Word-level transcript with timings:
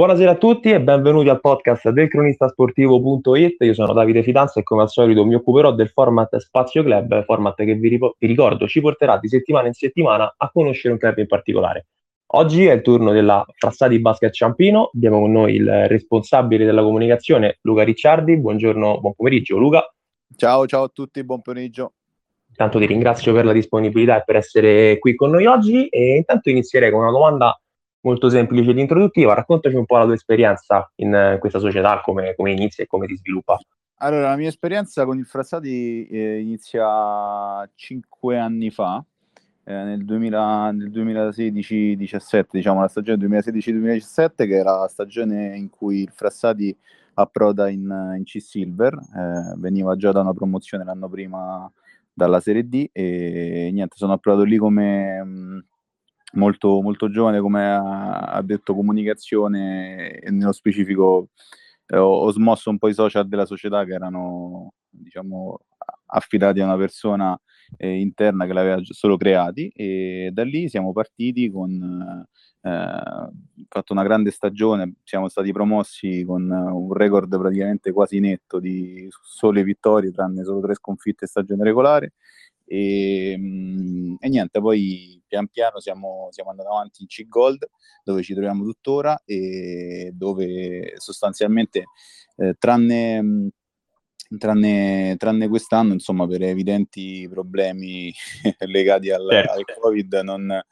Buonasera 0.00 0.30
a 0.30 0.36
tutti 0.36 0.70
e 0.70 0.80
benvenuti 0.80 1.28
al 1.28 1.40
podcast 1.40 1.90
del 1.90 2.08
cronistasportivo.it. 2.08 3.56
Io 3.58 3.74
sono 3.74 3.92
Davide 3.92 4.22
Fidanza 4.22 4.58
e 4.58 4.62
come 4.62 4.80
al 4.80 4.88
solito 4.88 5.26
mi 5.26 5.34
occuperò 5.34 5.74
del 5.74 5.90
format 5.90 6.38
Spazio 6.38 6.82
Club, 6.82 7.22
format 7.26 7.54
che 7.56 7.74
vi, 7.74 7.88
ripo- 7.88 8.16
vi 8.18 8.26
ricordo 8.26 8.66
ci 8.66 8.80
porterà 8.80 9.18
di 9.18 9.28
settimana 9.28 9.66
in 9.66 9.74
settimana 9.74 10.36
a 10.38 10.50
conoscere 10.50 10.94
un 10.94 10.98
club 10.98 11.18
in 11.18 11.26
particolare. 11.26 11.88
Oggi 12.28 12.64
è 12.64 12.72
il 12.72 12.80
turno 12.80 13.12
della 13.12 13.44
Frassati 13.54 14.00
Basket 14.00 14.32
Ciampino, 14.32 14.90
abbiamo 14.94 15.20
con 15.20 15.32
noi 15.32 15.56
il 15.56 15.86
responsabile 15.88 16.64
della 16.64 16.80
comunicazione 16.80 17.58
Luca 17.60 17.82
Ricciardi. 17.82 18.38
Buongiorno, 18.38 19.00
buon 19.00 19.12
pomeriggio 19.12 19.58
Luca. 19.58 19.86
Ciao, 20.34 20.66
ciao 20.66 20.84
a 20.84 20.88
tutti, 20.88 21.22
buon 21.24 21.42
pomeriggio. 21.42 21.92
Intanto 22.48 22.78
ti 22.78 22.86
ringrazio 22.86 23.34
per 23.34 23.44
la 23.44 23.52
disponibilità 23.52 24.18
e 24.18 24.22
per 24.24 24.36
essere 24.36 24.98
qui 24.98 25.14
con 25.14 25.28
noi 25.28 25.44
oggi 25.44 25.88
e 25.88 26.16
intanto 26.16 26.48
inizierei 26.48 26.90
con 26.90 27.02
una 27.02 27.10
domanda 27.10 27.60
molto 28.02 28.28
semplice 28.28 28.70
ed 28.70 28.78
introduttiva. 28.78 29.34
Raccontaci 29.34 29.74
un 29.74 29.86
po' 29.86 29.98
la 29.98 30.04
tua 30.04 30.14
esperienza 30.14 30.90
in 30.96 31.36
questa 31.38 31.58
società, 31.58 32.00
come, 32.00 32.34
come 32.34 32.52
inizia 32.52 32.84
e 32.84 32.86
come 32.86 33.06
ti 33.06 33.16
sviluppa. 33.16 33.58
Allora, 34.02 34.30
la 34.30 34.36
mia 34.36 34.48
esperienza 34.48 35.04
con 35.04 35.18
il 35.18 35.26
Frassati 35.26 36.06
eh, 36.06 36.40
inizia 36.40 37.68
cinque 37.74 38.38
anni 38.38 38.70
fa, 38.70 39.04
eh, 39.64 39.72
nel, 39.74 40.04
2000, 40.06 40.70
nel 40.70 40.90
2016-17, 40.90 42.46
diciamo 42.52 42.80
la 42.80 42.88
stagione 42.88 43.26
2016-2017, 43.26 44.30
che 44.36 44.56
era 44.56 44.78
la 44.78 44.88
stagione 44.88 45.54
in 45.54 45.68
cui 45.68 46.00
il 46.00 46.12
Frassati 46.14 46.74
approda 47.14 47.68
in, 47.68 48.14
in 48.16 48.24
C-Silver, 48.24 48.94
eh, 48.94 49.54
veniva 49.58 49.94
già 49.96 50.12
da 50.12 50.20
una 50.20 50.32
promozione 50.32 50.84
l'anno 50.84 51.08
prima 51.10 51.70
dalla 52.10 52.40
Serie 52.40 52.66
D 52.66 52.88
e 52.92 53.68
niente, 53.70 53.96
sono 53.96 54.14
approdato 54.14 54.44
lì 54.44 54.56
come... 54.56 55.22
Mh, 55.22 55.64
molto, 56.32 56.80
molto 56.80 57.10
giovane, 57.10 57.40
come 57.40 57.66
ha, 57.72 58.40
detto, 58.42 58.74
comunicazione 58.74 60.18
e 60.18 60.30
nello 60.30 60.52
specifico 60.52 61.28
eh, 61.86 61.96
ho, 61.96 62.22
ho, 62.24 62.32
smosso 62.32 62.70
un 62.70 62.78
po' 62.78 62.88
i 62.88 62.94
social 62.94 63.28
della 63.28 63.46
società 63.46 63.84
che 63.84 63.92
erano 63.94 64.74
diciamo, 64.88 65.60
affidati 66.06 66.60
a 66.60 66.64
una 66.64 66.76
persona 66.76 67.40
eh, 67.76 68.00
interna 68.00 68.46
che 68.46 68.52
l'aveva 68.52 68.80
solo 68.82 69.16
creati 69.16 69.68
e 69.68 70.30
da 70.32 70.44
lì 70.44 70.68
siamo 70.68 70.92
partiti 70.92 71.50
con 71.50 72.26
eh, 72.62 73.30
fatto 73.68 73.92
una 73.92 74.02
grande 74.02 74.30
stagione, 74.30 74.94
siamo 75.04 75.28
stati 75.28 75.52
promossi 75.52 76.24
con 76.26 76.50
un 76.50 76.92
record 76.92 77.36
praticamente 77.38 77.92
quasi 77.92 78.20
netto 78.20 78.58
di 78.58 79.08
sole 79.22 79.62
vittorie, 79.62 80.10
tranne 80.10 80.44
solo 80.44 80.60
tre 80.60 80.74
sconfitte 80.74 81.26
stagione 81.26 81.64
regolare 81.64 82.12
e, 82.72 83.34
mm, 83.36 84.14
e, 84.20 84.28
niente, 84.28 84.60
poi 84.60 85.20
pian 85.26 85.48
piano 85.48 85.80
siamo, 85.80 86.28
siamo, 86.30 86.50
andati 86.50 86.68
avanti 86.68 87.02
in 87.02 87.08
C-Gold, 87.08 87.68
dove 88.04 88.22
ci 88.22 88.32
troviamo 88.32 88.62
tuttora 88.62 89.20
e 89.24 90.12
dove 90.14 90.92
sostanzialmente, 90.98 91.86
eh, 92.36 92.54
tranne, 92.56 93.50
tranne, 94.38 95.16
tranne, 95.18 95.48
quest'anno, 95.48 95.94
insomma, 95.94 96.28
per 96.28 96.42
evidenti 96.42 97.28
problemi 97.28 98.12
legati 98.66 99.10
al, 99.10 99.26
certo. 99.28 99.52
al 99.52 99.64
Covid, 99.76 100.14
non, 100.22 100.62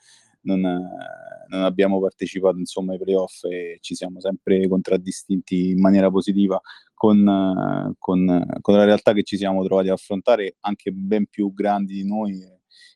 non, 0.42 0.61
non, 0.61 1.62
abbiamo 1.62 2.00
partecipato 2.00 2.58
insomma, 2.58 2.92
ai 2.92 2.98
playoff 2.98 3.44
e 3.44 3.78
ci 3.81 3.94
siamo 3.94 4.20
sempre 4.20 4.67
contraddistinti 4.69 5.70
in 5.70 5.80
maniera 5.80 6.11
positiva 6.11 6.61
con, 6.95 7.95
con, 7.98 8.47
con, 8.61 8.75
la 8.75 8.84
realtà 8.84 9.12
che 9.12 9.22
ci 9.22 9.36
siamo 9.36 9.64
trovati 9.64 9.89
ad 9.89 9.95
affrontare, 9.95 10.56
anche 10.61 10.91
ben 10.91 11.27
più 11.27 11.53
grandi 11.53 11.95
di 11.95 12.06
noi, 12.06 12.41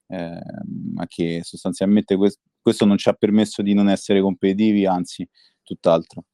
eh, 0.09 0.41
ma 0.95 1.07
che 1.07 1.41
sostanzialmente 1.43 2.17
questo, 2.17 2.41
questo 2.61 2.85
non 2.85 2.97
ci 2.97 3.09
ha 3.09 3.13
permesso 3.13 3.63
di 3.63 3.75
non 3.75 3.89
essere 3.89 4.21
competitivi, 4.21 4.87
anzi, 4.87 5.29
tutt'altro. 5.63 6.25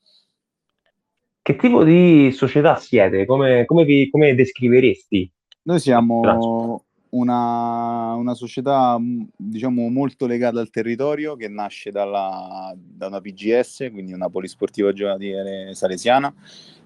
Che 1.42 1.56
tipo 1.56 1.82
di 1.82 2.30
società 2.32 2.76
siete? 2.76 3.24
Come, 3.24 3.64
come, 3.64 3.84
vi, 3.84 4.10
come 4.10 4.34
descriveresti? 4.34 5.32
Noi 5.62 5.80
siamo 5.80 6.84
una, 7.10 8.14
una, 8.14 8.34
società 8.34 8.98
diciamo 9.36 9.88
molto 9.88 10.26
legata 10.26 10.60
al 10.60 10.70
territorio 10.70 11.36
che 11.36 11.48
nasce 11.48 11.90
dalla, 11.90 12.74
da 12.76 13.06
una 13.06 13.20
PGS, 13.20 13.88
quindi 13.90 14.12
una 14.12 14.28
polisportiva 14.28 14.92
giovanile 14.92 15.74
salesiana, 15.74 16.32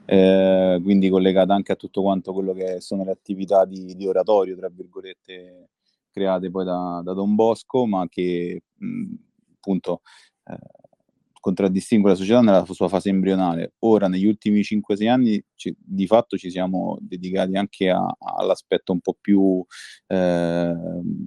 eh, 0.04 0.80
quindi 0.82 1.08
collegata 1.08 1.54
anche 1.54 1.72
a 1.72 1.76
tutto 1.76 2.02
quanto 2.02 2.32
quello 2.32 2.52
che 2.52 2.80
sono 2.80 3.04
le 3.04 3.10
attività 3.10 3.64
di, 3.64 3.94
di 3.94 4.06
oratorio, 4.06 4.56
tra 4.56 4.68
virgolette, 4.68 5.70
create 6.10 6.50
poi 6.50 6.64
da, 6.64 7.00
da 7.04 7.12
Don 7.12 7.34
Bosco, 7.34 7.86
ma 7.86 8.06
che 8.08 8.62
mh, 8.76 9.14
appunto 9.56 10.02
eh, 10.44 10.81
contraddistingue 11.42 12.10
la 12.10 12.16
società 12.16 12.40
nella 12.40 12.64
sua 12.64 12.88
fase 12.88 13.08
embrionale. 13.08 13.74
Ora, 13.80 14.06
negli 14.06 14.26
ultimi 14.26 14.60
5-6 14.60 15.08
anni, 15.08 15.44
ci, 15.56 15.74
di 15.76 16.06
fatto 16.06 16.36
ci 16.38 16.50
siamo 16.50 16.96
dedicati 17.00 17.56
anche 17.56 17.90
a, 17.90 18.16
all'aspetto 18.38 18.92
un 18.92 19.00
po' 19.00 19.16
più, 19.20 19.62
eh, 20.06 20.74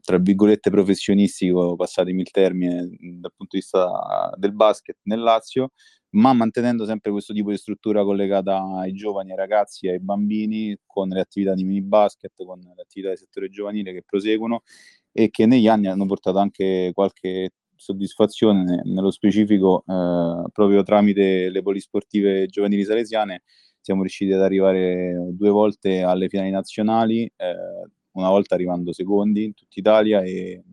tra 0.02 0.18
virgolette, 0.18 0.70
professionistico, 0.70 1.76
passatemi 1.76 2.22
il 2.22 2.32
termine, 2.32 2.88
dal 3.20 3.34
punto 3.36 3.58
di 3.58 3.60
vista 3.60 4.34
del 4.38 4.54
basket 4.54 5.00
nel 5.04 5.20
Lazio, 5.20 5.72
ma 6.12 6.32
mantenendo 6.32 6.86
sempre 6.86 7.12
questo 7.12 7.34
tipo 7.34 7.50
di 7.50 7.58
struttura 7.58 8.06
collegata 8.06 8.64
ai 8.78 8.94
giovani, 8.94 9.32
ai 9.32 9.38
ragazzi, 9.38 9.90
ai 9.90 10.00
bambini, 10.00 10.78
con 10.86 11.10
le 11.10 11.20
attività 11.20 11.54
di 11.54 11.66
mini 11.66 11.82
basket, 11.82 12.32
con 12.38 12.58
le 12.60 12.82
attività 12.82 13.10
del 13.10 13.18
settore 13.18 13.50
giovanile 13.50 13.92
che 13.92 14.02
proseguono 14.02 14.64
e 15.12 15.30
che 15.30 15.46
negli 15.46 15.68
anni 15.68 15.88
hanno 15.88 16.06
portato 16.06 16.38
anche 16.38 16.92
qualche 16.94 17.52
soddisfazione 17.76 18.82
nello 18.84 19.12
specifico 19.12 19.84
eh, 19.88 20.44
proprio 20.52 20.84
tramite 20.84 21.50
le 21.50 21.62
polisportive 21.62 22.48
giovanili 22.48 22.84
salesiane 22.84 23.44
siamo 23.80 24.02
riusciti 24.02 24.32
ad 24.32 24.42
arrivare 24.42 25.30
due 25.32 25.50
volte 25.50 26.02
alle 26.02 26.28
finali 26.30 26.50
nazionali 26.50 27.24
eh, 27.24 27.56
una 28.12 28.30
volta 28.30 28.56
arrivando 28.56 28.94
secondi 28.94 29.46
in 29.46 29.54
tutta 29.54 29.80
Italia 29.80 30.22
e, 30.22 30.64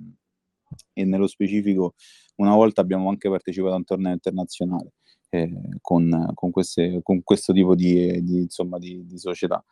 e, 0.92 1.04
nello 1.04 1.26
specifico 1.26 1.94
una 2.36 2.54
volta 2.54 2.80
abbiamo 2.80 3.08
anche 3.08 3.28
partecipato 3.28 3.74
a 3.74 3.76
un 3.76 3.84
torneo 3.84 4.12
internazionale 4.12 4.92
eh, 5.28 5.50
con, 5.80 6.30
con, 6.34 6.50
queste, 6.50 7.00
con, 7.02 7.22
questo 7.22 7.52
tipo 7.52 7.74
di, 7.74 8.22
di, 8.22 8.42
insomma, 8.42 8.78
di, 8.78 9.04
di 9.06 9.18
società. 9.18 9.64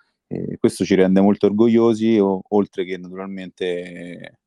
Questo 0.59 0.85
ci 0.85 0.95
rende 0.95 1.21
molto 1.21 1.47
orgogliosi, 1.47 2.17
o, 2.19 2.41
oltre 2.51 2.85
che 2.85 2.97
naturalmente 2.97 4.39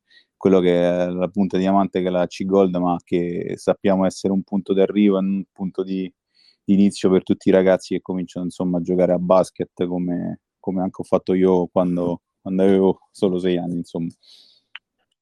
quello 0.44 0.60
che 0.60 0.78
è 0.78 1.06
la 1.06 1.28
punta 1.28 1.56
diamante 1.56 2.02
che 2.02 2.08
è 2.08 2.10
la 2.10 2.26
C-Gold, 2.26 2.76
ma 2.76 2.98
che 3.02 3.54
sappiamo 3.56 4.04
essere 4.04 4.30
un 4.30 4.42
punto 4.42 4.74
d'arrivo, 4.74 5.16
un 5.16 5.42
punto 5.50 5.82
di, 5.82 6.12
di 6.62 6.74
inizio 6.74 7.08
per 7.08 7.22
tutti 7.22 7.48
i 7.48 7.50
ragazzi 7.50 7.94
che 7.94 8.02
cominciano 8.02 8.44
insomma 8.44 8.76
a 8.76 8.82
giocare 8.82 9.14
a 9.14 9.18
basket 9.18 9.86
come, 9.86 10.40
come 10.60 10.82
anche 10.82 11.00
ho 11.00 11.04
fatto 11.04 11.32
io 11.32 11.66
quando, 11.72 12.20
quando 12.42 12.62
avevo 12.62 12.98
solo 13.10 13.38
sei 13.38 13.56
anni. 13.56 13.76
Insomma 13.76 14.08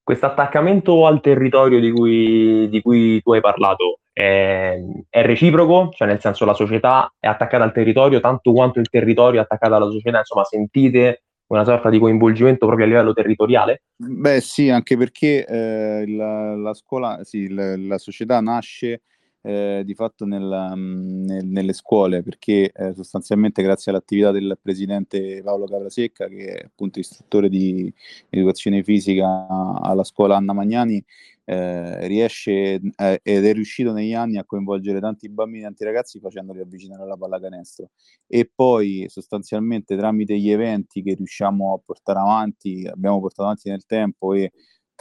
questo 0.02 0.26
attaccamento 0.26 1.06
al 1.06 1.20
territorio 1.20 1.78
di 1.78 1.92
cui, 1.92 2.68
di 2.68 2.82
cui 2.82 3.22
tu 3.22 3.32
hai 3.32 3.40
parlato 3.40 4.00
è, 4.12 4.76
è, 5.08 5.22
reciproco, 5.22 5.90
cioè 5.92 6.08
nel 6.08 6.20
senso 6.20 6.44
la 6.44 6.54
società 6.54 7.14
è 7.20 7.28
attaccata 7.28 7.62
al 7.62 7.72
territorio 7.72 8.18
tanto 8.18 8.52
quanto 8.52 8.80
il 8.80 8.88
territorio 8.88 9.38
è 9.38 9.44
attaccato 9.44 9.76
alla 9.76 9.88
società, 9.88 10.18
insomma 10.18 10.42
sentite 10.42 11.22
una 11.52 11.64
sorta 11.64 11.90
di 11.90 11.98
coinvolgimento 11.98 12.66
proprio 12.66 12.86
a 12.86 12.88
livello 12.88 13.12
territoriale? 13.12 13.82
Beh 13.96 14.40
sì, 14.40 14.70
anche 14.70 14.96
perché 14.96 15.46
eh, 15.46 16.04
la, 16.08 16.56
la, 16.56 16.74
scuola, 16.74 17.20
sì, 17.24 17.48
la, 17.48 17.76
la 17.76 17.98
società 17.98 18.40
nasce 18.40 19.02
eh, 19.42 19.82
di 19.84 19.94
fatto 19.94 20.24
nel, 20.24 20.72
mm, 20.76 21.24
nel, 21.24 21.46
nelle 21.46 21.72
scuole, 21.72 22.22
perché 22.22 22.70
eh, 22.72 22.94
sostanzialmente 22.94 23.62
grazie 23.62 23.90
all'attività 23.90 24.30
del 24.30 24.58
presidente 24.60 25.42
Paolo 25.42 25.66
Caprasecca, 25.66 26.28
che 26.28 26.54
è 26.54 26.64
appunto 26.64 26.98
istruttore 27.00 27.48
di 27.48 27.92
educazione 28.30 28.82
fisica 28.82 29.46
alla 29.80 30.04
scuola 30.04 30.36
Anna 30.36 30.52
Magnani, 30.52 31.04
eh, 31.44 32.06
riesce 32.06 32.80
eh, 32.96 33.20
ed 33.22 33.44
è 33.44 33.52
riuscito 33.52 33.92
negli 33.92 34.14
anni 34.14 34.38
a 34.38 34.44
coinvolgere 34.44 35.00
tanti 35.00 35.28
bambini 35.28 35.62
e 35.62 35.64
tanti 35.64 35.84
ragazzi 35.84 36.20
facendoli 36.20 36.60
avvicinare 36.60 37.02
alla 37.02 37.16
pallacanestro. 37.16 37.90
E 38.26 38.50
poi 38.52 39.06
sostanzialmente 39.08 39.96
tramite 39.96 40.38
gli 40.38 40.50
eventi 40.50 41.02
che 41.02 41.14
riusciamo 41.14 41.74
a 41.74 41.80
portare 41.84 42.20
avanti, 42.20 42.88
abbiamo 42.90 43.20
portato 43.20 43.42
avanti 43.42 43.68
nel 43.70 43.84
tempo 43.86 44.34
e 44.34 44.52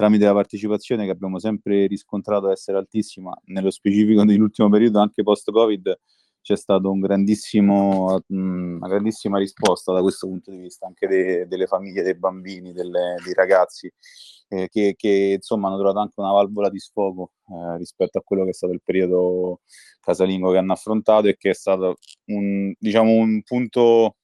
tramite 0.01 0.25
la 0.25 0.33
partecipazione 0.33 1.05
che 1.05 1.11
abbiamo 1.11 1.37
sempre 1.37 1.85
riscontrato 1.85 2.49
essere 2.49 2.79
altissima, 2.79 3.39
nello 3.45 3.69
specifico 3.69 4.23
nell'ultimo 4.23 4.67
periodo 4.67 4.99
anche 4.99 5.21
post-Covid 5.21 5.99
c'è 6.41 6.57
stata 6.57 6.87
un 6.87 7.01
una 7.03 8.87
grandissima 8.87 9.37
risposta 9.37 9.93
da 9.93 10.01
questo 10.01 10.25
punto 10.27 10.49
di 10.49 10.57
vista, 10.57 10.87
anche 10.87 11.07
de, 11.07 11.47
delle 11.47 11.67
famiglie, 11.67 12.01
dei 12.01 12.15
bambini, 12.15 12.73
delle, 12.73 13.15
dei 13.23 13.33
ragazzi, 13.35 13.93
eh, 14.47 14.67
che, 14.69 14.95
che, 14.97 15.33
insomma 15.35 15.67
hanno 15.67 15.77
trovato 15.77 15.99
anche 15.99 16.19
una 16.19 16.31
valvola 16.31 16.69
di 16.71 16.79
sfogo 16.79 17.33
eh, 17.47 17.77
rispetto 17.77 18.17
a 18.17 18.23
quello 18.23 18.43
che 18.43 18.49
è 18.49 18.53
stato 18.53 18.73
il 18.73 18.81
periodo 18.83 19.61
casalingo 19.99 20.51
che 20.51 20.57
hanno 20.57 20.73
affrontato 20.73 21.27
e 21.27 21.37
che 21.37 21.51
è 21.51 21.53
stato 21.53 21.97
un, 22.31 22.73
diciamo, 22.79 23.11
un 23.11 23.43
punto, 23.43 24.15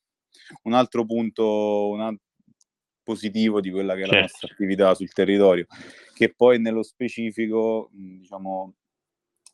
un 0.64 0.74
altro 0.74 1.06
punto, 1.06 1.90
una, 1.90 2.12
positivo 3.08 3.62
di 3.62 3.72
quella 3.72 3.94
che 3.94 4.02
è 4.02 4.04
certo. 4.04 4.16
la 4.16 4.22
nostra 4.24 4.50
attività 4.52 4.94
sul 4.94 5.14
territorio, 5.14 5.66
che 6.14 6.34
poi 6.36 6.60
nello 6.60 6.84
specifico, 6.84 7.90
diciamo, 7.94 8.74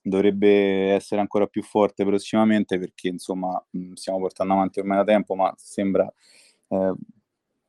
dovrebbe 0.02 0.90
essere 0.90 1.22
ancora 1.22 1.46
più 1.46 1.62
forte 1.62 2.04
prossimamente 2.04 2.80
perché 2.80 3.10
insomma 3.10 3.64
stiamo 3.94 4.20
portando 4.20 4.54
avanti 4.54 4.80
ormai 4.80 4.98
da 4.98 5.04
tempo, 5.04 5.36
ma 5.36 5.54
sembra 5.56 6.12
eh, 6.70 6.94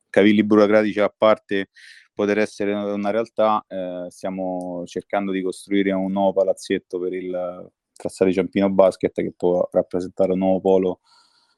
cavilli 0.09 0.43
burocratici 0.43 0.99
a 0.99 1.13
parte 1.15 1.69
poter 2.15 2.39
essere 2.39 2.73
una 2.73 3.11
realtà, 3.11 3.63
eh, 3.67 4.07
stiamo 4.09 4.83
cercando 4.87 5.31
di 5.31 5.43
costruire 5.43 5.91
un 5.91 6.11
nuovo 6.11 6.33
palazzetto 6.33 6.97
per 6.97 7.13
il 7.13 7.71
Cassari 7.95 8.33
Ciampino 8.33 8.71
Basket 8.71 9.13
che 9.13 9.33
può 9.37 9.67
rappresentare 9.71 10.31
un 10.31 10.39
nuovo 10.39 10.61
polo 10.61 10.99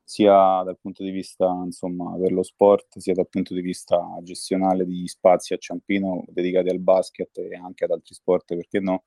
sia 0.08 0.64
dal 0.64 0.78
punto 0.80 1.04
di 1.04 1.12
vista 1.12 1.46
insomma 1.66 2.18
per 2.18 2.32
lo 2.32 2.42
sport 2.42 2.98
sia 2.98 3.14
dal 3.14 3.28
punto 3.28 3.54
di 3.54 3.60
vista 3.60 4.00
gestionale 4.22 4.86
di 4.86 5.06
spazi 5.06 5.54
a 5.54 5.58
Ciampino 5.58 6.24
dedicati 6.30 6.70
al 6.70 6.80
basket 6.80 7.38
e 7.40 7.56
anche 7.56 7.84
ad 7.84 7.92
altri 7.92 8.14
sport 8.14 8.56
perché 8.56 8.80
no 8.80 9.04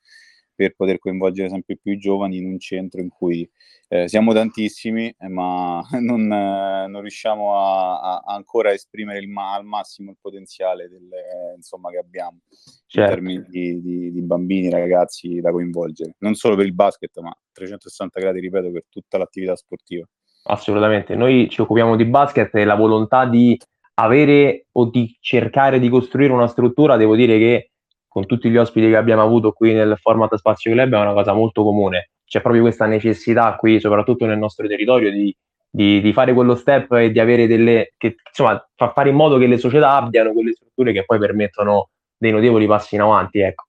per 0.61 0.75
poter 0.75 0.99
coinvolgere 0.99 1.49
sempre 1.49 1.79
più 1.79 1.93
i 1.93 1.99
giovani 1.99 2.37
in 2.37 2.45
un 2.45 2.59
centro 2.59 3.01
in 3.01 3.09
cui 3.09 3.51
eh, 3.89 4.09
siamo 4.09 4.35
tantissimi, 4.35 5.09
eh, 5.19 5.29
ma 5.29 5.81
non, 6.01 6.31
eh, 6.31 6.87
non 6.87 7.01
riusciamo 7.01 7.57
a, 7.57 7.99
a, 7.99 8.23
ancora 8.27 8.71
esprimere 8.71 9.27
ma- 9.27 9.55
al 9.55 9.65
massimo 9.65 10.11
il 10.11 10.19
potenziale 10.21 10.91
delle, 10.91 11.55
insomma, 11.57 11.89
che 11.91 11.97
abbiamo 11.97 12.41
certo. 12.87 13.01
in 13.01 13.07
termini 13.07 13.45
di, 13.49 13.81
di, 13.81 14.13
di, 14.13 14.21
bambini, 14.21 14.69
ragazzi 14.69 15.41
da 15.41 15.51
coinvolgere, 15.51 16.17
non 16.19 16.35
solo 16.35 16.57
per 16.57 16.67
il 16.67 16.75
basket, 16.75 17.19
ma 17.21 17.35
360 17.53 18.21
gradi, 18.21 18.41
ripeto, 18.41 18.71
per 18.71 18.85
tutta 18.91 19.17
l'attività 19.17 19.57
sportiva. 19.57 20.07
Assolutamente, 20.51 21.15
noi 21.15 21.49
ci 21.49 21.61
occupiamo 21.61 21.95
di 21.95 22.05
basket 22.05 22.53
e 22.57 22.65
la 22.65 22.75
volontà 22.75 23.25
di 23.25 23.57
avere 23.95 24.67
o 24.73 24.87
di 24.87 25.17
cercare 25.21 25.79
di 25.79 25.89
costruire 25.89 26.33
una 26.33 26.49
struttura, 26.49 26.97
devo 26.97 27.15
dire 27.15 27.39
che 27.39 27.71
con 28.09 28.27
tutti 28.27 28.51
gli 28.51 28.57
ospiti 28.57 28.89
che 28.89 28.97
abbiamo 28.97 29.23
avuto 29.23 29.53
qui 29.53 29.73
nel 29.73 29.97
format 30.01 30.35
Spazio 30.35 30.73
Club 30.73 30.93
è 30.93 30.99
una 30.99 31.13
cosa 31.13 31.33
molto 31.35 31.63
comune. 31.63 32.11
C'è 32.25 32.41
proprio 32.41 32.63
questa 32.63 32.87
necessità 32.87 33.55
qui, 33.55 33.79
soprattutto 33.79 34.27
nel 34.27 34.39
nostro 34.39 34.67
territorio, 34.67 35.13
di, 35.13 35.33
di, 35.71 36.01
di 36.01 36.13
fare 36.13 36.33
quello 36.33 36.57
step 36.57 36.91
e 36.95 37.13
di 37.13 37.21
avere 37.21 37.47
delle, 37.47 37.93
che, 37.97 38.17
insomma, 38.27 38.61
fa 38.75 38.91
fare 38.91 39.11
in 39.11 39.15
modo 39.15 39.39
che 39.39 39.47
le 39.47 39.59
società 39.59 39.95
abbiano 39.95 40.33
quelle 40.33 40.53
strutture 40.53 40.93
che 40.93 41.05
poi 41.05 41.21
permettono 41.21 41.91
dei 42.17 42.33
notevoli 42.33 42.67
passi 42.67 42.97
in 42.97 43.03
avanti, 43.03 43.39
ecco. 43.39 43.67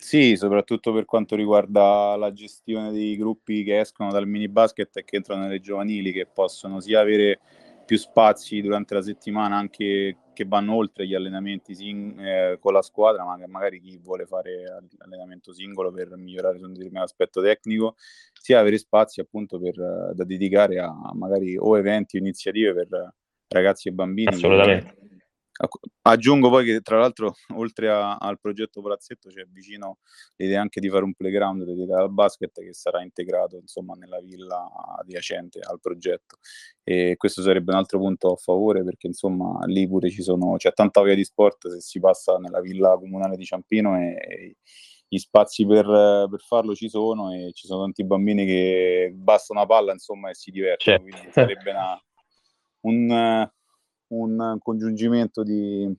Sì, 0.00 0.34
soprattutto 0.34 0.94
per 0.94 1.04
quanto 1.04 1.36
riguarda 1.36 2.16
la 2.16 2.32
gestione 2.32 2.90
dei 2.90 3.16
gruppi 3.18 3.62
che 3.62 3.80
escono 3.80 4.10
dal 4.10 4.26
mini 4.26 4.48
basket 4.48 4.96
e 4.96 5.04
che 5.04 5.16
entrano 5.16 5.42
nelle 5.42 5.60
giovanili, 5.60 6.10
che 6.10 6.26
possono 6.26 6.80
sia 6.80 7.00
avere 7.00 7.38
più 7.84 7.98
spazi 7.98 8.62
durante 8.62 8.94
la 8.94 9.02
settimana 9.02 9.56
anche 9.56 10.16
che 10.32 10.44
vanno 10.46 10.74
oltre 10.74 11.06
gli 11.06 11.14
allenamenti 11.14 11.74
sing- 11.74 12.18
eh, 12.18 12.58
con 12.58 12.72
la 12.72 12.80
squadra, 12.80 13.24
ma 13.24 13.36
magari 13.46 13.78
chi 13.78 13.98
vuole 14.02 14.24
fare 14.24 14.64
allenamento 14.98 15.52
singolo 15.52 15.92
per 15.92 16.16
migliorare 16.16 16.58
su 16.58 16.64
un 16.64 16.72
determinato 16.72 17.04
aspetto 17.04 17.42
tecnico, 17.42 17.96
sia 18.32 18.58
avere 18.58 18.78
spazi 18.78 19.20
appunto 19.20 19.60
per, 19.60 19.74
da 20.14 20.24
dedicare 20.24 20.78
a 20.78 20.92
magari 21.12 21.58
o 21.58 21.76
eventi 21.76 22.16
o 22.16 22.20
iniziative 22.20 22.72
per 22.72 23.14
ragazzi 23.48 23.88
e 23.88 23.92
bambini. 23.92 24.28
Assolutamente. 24.28 24.99
Aggiungo 26.02 26.48
poi 26.48 26.64
che 26.64 26.80
tra 26.80 26.98
l'altro 26.98 27.34
oltre 27.56 27.90
a, 27.90 28.16
al 28.16 28.40
progetto 28.40 28.80
Palazzetto 28.80 29.28
c'è 29.28 29.44
vicino 29.44 29.98
l'idea 30.36 30.60
anche 30.60 30.80
di 30.80 30.88
fare 30.88 31.04
un 31.04 31.14
playground 31.14 31.64
dedicato 31.64 32.02
al 32.02 32.12
basket 32.12 32.60
che 32.60 32.72
sarà 32.72 33.02
integrato 33.02 33.56
insomma 33.56 33.94
nella 33.94 34.20
villa 34.20 34.70
adiacente 34.98 35.60
al 35.60 35.78
progetto 35.80 36.38
e 36.82 37.14
questo 37.16 37.42
sarebbe 37.42 37.72
un 37.72 37.78
altro 37.78 37.98
punto 37.98 38.32
a 38.32 38.36
favore 38.36 38.82
perché 38.82 39.06
insomma 39.06 39.64
lì 39.66 39.86
pure 39.86 40.10
ci 40.10 40.22
sono, 40.22 40.56
c'è 40.56 40.72
tanta 40.72 41.02
via 41.02 41.14
di 41.14 41.24
sport 41.24 41.68
se 41.68 41.80
si 41.80 42.00
passa 42.00 42.38
nella 42.38 42.60
villa 42.60 42.96
comunale 42.96 43.36
di 43.36 43.44
Ciampino 43.44 43.98
e, 43.98 44.16
e 44.18 44.56
gli 45.12 45.18
spazi 45.18 45.66
per, 45.66 45.84
per, 46.30 46.40
farlo 46.40 46.74
ci 46.74 46.88
sono 46.88 47.32
e 47.32 47.50
ci 47.52 47.66
sono 47.66 47.82
tanti 47.82 48.04
bambini 48.04 48.46
che 48.46 49.12
basta 49.12 49.52
una 49.52 49.66
palla 49.66 49.92
insomma 49.92 50.30
e 50.30 50.34
si 50.34 50.52
divertono, 50.52 50.96
certo. 50.96 51.02
quindi 51.02 51.32
sarebbe 51.32 51.70
una, 51.70 52.00
un 52.82 53.50
un 54.10 54.56
congiungimento 54.60 55.42
di 55.42 55.92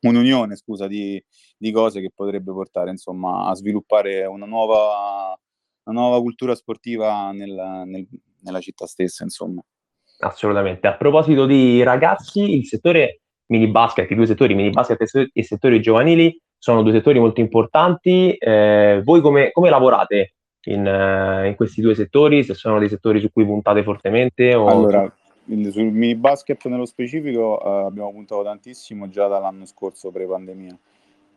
un'unione, 0.00 0.56
scusa, 0.56 0.86
di, 0.86 1.22
di, 1.56 1.72
cose 1.72 2.00
che 2.00 2.10
potrebbe 2.14 2.52
portare 2.52 2.90
insomma 2.90 3.46
a 3.46 3.54
sviluppare 3.54 4.26
una 4.26 4.46
nuova, 4.46 5.38
una 5.84 6.00
nuova 6.00 6.20
cultura 6.20 6.54
sportiva 6.54 7.30
nel, 7.32 7.82
nel, 7.86 8.06
nella 8.40 8.60
città 8.60 8.86
stessa, 8.86 9.24
insomma. 9.24 9.62
Assolutamente. 10.18 10.86
A 10.86 10.96
proposito 10.96 11.46
di 11.46 11.82
ragazzi, 11.82 12.40
il 12.40 12.66
settore 12.66 13.20
mini 13.46 13.68
basket, 13.68 14.10
i 14.10 14.14
due 14.14 14.26
settori, 14.26 14.54
mini 14.54 14.70
basket 14.70 15.30
e 15.32 15.42
settori 15.42 15.80
giovanili, 15.80 16.38
sono 16.56 16.82
due 16.82 16.92
settori 16.92 17.18
molto 17.18 17.40
importanti. 17.40 18.32
Eh, 18.32 19.02
voi 19.04 19.20
come, 19.20 19.50
come 19.52 19.70
lavorate 19.70 20.34
in, 20.66 20.86
uh, 20.86 21.46
in, 21.46 21.54
questi 21.56 21.82
due 21.82 21.94
settori? 21.94 22.42
Se 22.42 22.54
sono 22.54 22.78
dei 22.78 22.88
settori 22.88 23.20
su 23.20 23.30
cui 23.30 23.44
puntate 23.44 23.82
fortemente? 23.82 24.54
O... 24.54 24.66
Allora, 24.68 25.14
sul 25.70 25.92
mini 25.92 26.14
basket 26.14 26.64
nello 26.66 26.86
specifico 26.86 27.62
eh, 27.62 27.86
abbiamo 27.86 28.12
puntato 28.12 28.42
tantissimo 28.42 29.08
già 29.08 29.26
dall'anno 29.26 29.66
scorso 29.66 30.10
pre-pandemia. 30.10 30.78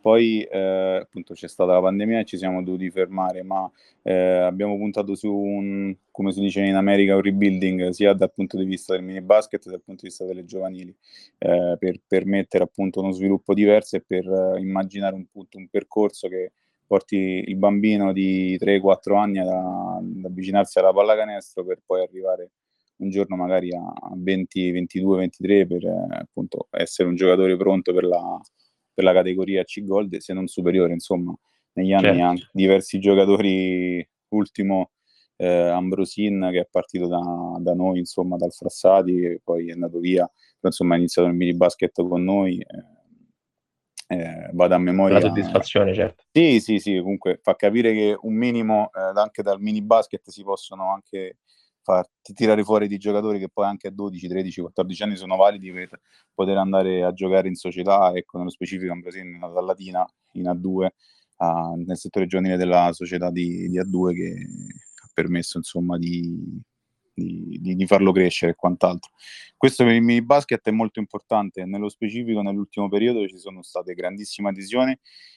Poi 0.00 0.42
eh, 0.44 1.00
appunto 1.02 1.34
c'è 1.34 1.48
stata 1.48 1.72
la 1.72 1.80
pandemia 1.80 2.20
e 2.20 2.24
ci 2.24 2.38
siamo 2.38 2.62
dovuti 2.62 2.88
fermare, 2.90 3.42
ma 3.42 3.70
eh, 4.02 4.14
abbiamo 4.14 4.76
puntato 4.76 5.14
su 5.14 5.30
un, 5.30 5.94
come 6.10 6.32
si 6.32 6.40
dice 6.40 6.62
in 6.62 6.76
America, 6.76 7.16
un 7.16 7.22
rebuilding 7.22 7.88
sia 7.90 8.12
dal 8.14 8.32
punto 8.32 8.56
di 8.56 8.64
vista 8.64 8.94
del 8.94 9.02
mini 9.02 9.20
basket 9.20 9.62
che 9.62 9.70
dal 9.70 9.82
punto 9.82 10.02
di 10.02 10.08
vista 10.08 10.24
delle 10.24 10.44
giovanili, 10.44 10.94
eh, 11.38 11.76
per 11.78 12.00
permettere 12.06 12.64
appunto 12.64 13.00
uno 13.00 13.10
sviluppo 13.10 13.54
diverso 13.54 13.96
e 13.96 14.00
per 14.06 14.26
eh, 14.26 14.60
immaginare 14.60 15.16
un, 15.16 15.26
punto, 15.30 15.58
un 15.58 15.68
percorso 15.68 16.28
che 16.28 16.52
porti 16.86 17.44
il 17.46 17.56
bambino 17.56 18.12
di 18.12 18.56
3-4 18.58 19.16
anni 19.16 19.38
ad, 19.40 19.48
ad 19.48 20.24
avvicinarsi 20.24 20.78
alla 20.78 20.92
pallacanestro 20.92 21.64
per 21.64 21.80
poi 21.84 22.02
arrivare 22.02 22.50
un 22.98 23.10
giorno 23.10 23.36
magari 23.36 23.74
a 23.74 23.92
20, 24.14 24.70
22, 24.70 25.16
23 25.18 25.66
per 25.66 25.82
appunto 26.10 26.68
essere 26.70 27.08
un 27.08 27.14
giocatore 27.14 27.56
pronto 27.56 27.92
per 27.92 28.04
la, 28.04 28.40
per 28.92 29.04
la 29.04 29.12
categoria 29.12 29.64
C 29.64 29.84
Gold, 29.84 30.16
se 30.16 30.32
non 30.32 30.46
superiore, 30.46 30.92
insomma, 30.92 31.34
negli 31.74 31.92
anni 31.92 32.04
certo. 32.04 32.22
anche 32.22 32.48
diversi 32.52 32.98
giocatori, 32.98 34.06
ultimo 34.30 34.90
eh, 35.36 35.46
Ambrosin 35.46 36.48
che 36.50 36.60
è 36.60 36.68
partito 36.70 37.06
da, 37.06 37.20
da, 37.60 37.74
noi, 37.74 38.00
insomma, 38.00 38.36
dal 38.36 38.52
Frassati, 38.52 39.22
e 39.22 39.40
poi 39.42 39.68
è 39.68 39.72
andato 39.72 39.98
via, 39.98 40.28
insomma 40.60 40.94
ha 40.94 40.98
iniziato 40.98 41.28
il 41.28 41.34
mini 41.34 41.54
basket 41.54 41.92
con 42.06 42.24
noi. 42.24 42.58
Eh, 42.58 42.96
eh, 44.10 44.48
vado 44.52 44.74
a 44.74 44.78
memoria. 44.78 45.18
La 45.18 45.26
soddisfazione, 45.26 45.94
certo. 45.94 46.24
Sì, 46.32 46.60
sì, 46.60 46.78
sì, 46.78 46.98
comunque 46.98 47.38
fa 47.42 47.54
capire 47.54 47.92
che 47.92 48.16
un 48.18 48.34
minimo, 48.34 48.90
eh, 48.94 49.12
anche 49.14 49.42
dal 49.42 49.60
mini 49.60 49.82
basket 49.82 50.28
si 50.30 50.42
possono 50.42 50.90
anche 50.90 51.36
farti 51.88 52.34
tirare 52.34 52.62
fuori 52.64 52.86
di 52.86 52.98
giocatori 52.98 53.38
che 53.38 53.48
poi 53.48 53.64
anche 53.64 53.88
a 53.88 53.90
12, 53.90 54.28
13, 54.28 54.60
14 54.60 55.02
anni 55.04 55.16
sono 55.16 55.36
validi 55.36 55.72
per 55.72 55.88
poter 56.34 56.58
andare 56.58 57.02
a 57.02 57.14
giocare 57.14 57.48
in 57.48 57.54
società, 57.54 58.12
ecco 58.14 58.36
nello 58.36 58.50
specifico 58.50 58.92
Ambrosini 58.92 59.34
è 59.34 59.38
nato 59.38 59.56
a 59.56 59.62
Latina 59.62 60.06
in 60.32 60.44
A2, 60.44 60.88
a, 61.36 61.72
nel 61.76 61.96
settore 61.96 62.26
giovanile 62.26 62.58
della 62.58 62.92
società 62.92 63.30
di, 63.30 63.70
di 63.70 63.80
A2 63.80 64.14
che 64.14 64.46
ha 65.02 65.10
permesso 65.14 65.56
insomma 65.56 65.96
di, 65.96 66.60
di, 67.18 67.58
di, 67.60 67.74
di, 67.74 67.86
farlo 67.86 68.12
crescere 68.12 68.52
e 68.52 68.54
quant'altro. 68.54 69.10
Questo 69.56 69.84
per 69.84 69.94
il 69.94 70.02
mini 70.02 70.22
basket 70.22 70.66
è 70.68 70.70
molto 70.70 71.00
importante, 71.00 71.64
nello 71.64 71.88
specifico 71.88 72.42
nell'ultimo 72.42 72.88
periodo 72.88 73.26
ci 73.26 73.38
sono 73.38 73.62
state 73.62 73.94
grandissime 73.94 74.50
adesioni 74.50 74.96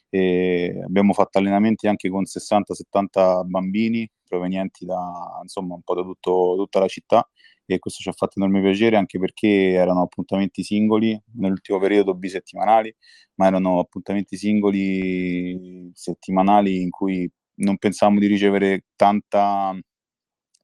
e 0.10 0.82
abbiamo 0.84 1.14
fatto 1.14 1.38
allenamenti 1.38 1.88
anche 1.88 2.10
con 2.10 2.24
60-70 2.24 3.46
bambini 3.46 4.10
provenienti 4.28 4.86
da 4.86 5.40
insomma 5.42 5.76
un 5.76 5.82
po' 5.82 5.96
da 5.96 6.04
tutto, 6.04 6.56
tutta 6.58 6.80
la 6.80 6.88
città 6.88 7.28
e 7.66 7.80
questo 7.80 8.02
ci 8.02 8.10
ha 8.10 8.14
fatto 8.14 8.34
enorme 8.38 8.62
piacere 8.62 8.98
anche 8.98 9.20
perché 9.20 9.48
erano 9.72 10.02
appuntamenti 10.02 10.64
singoli 10.64 11.20
nell'ultimo 11.36 11.80
periodo 11.80 12.14
bisettimanali 12.14 12.94
ma 13.36 13.48
erano 13.48 13.80
appuntamenti 13.80 14.36
singoli 14.38 15.90
settimanali 15.94 16.82
in 16.82 16.90
cui 16.90 17.30
non 17.56 17.78
pensavamo 17.78 18.20
di 18.20 18.28
ricevere 18.28 18.86
tanta 18.96 19.78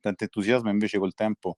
tanto 0.08 0.24
entusiasmo, 0.24 0.70
invece 0.70 1.00
col 1.00 1.14
tempo 1.14 1.58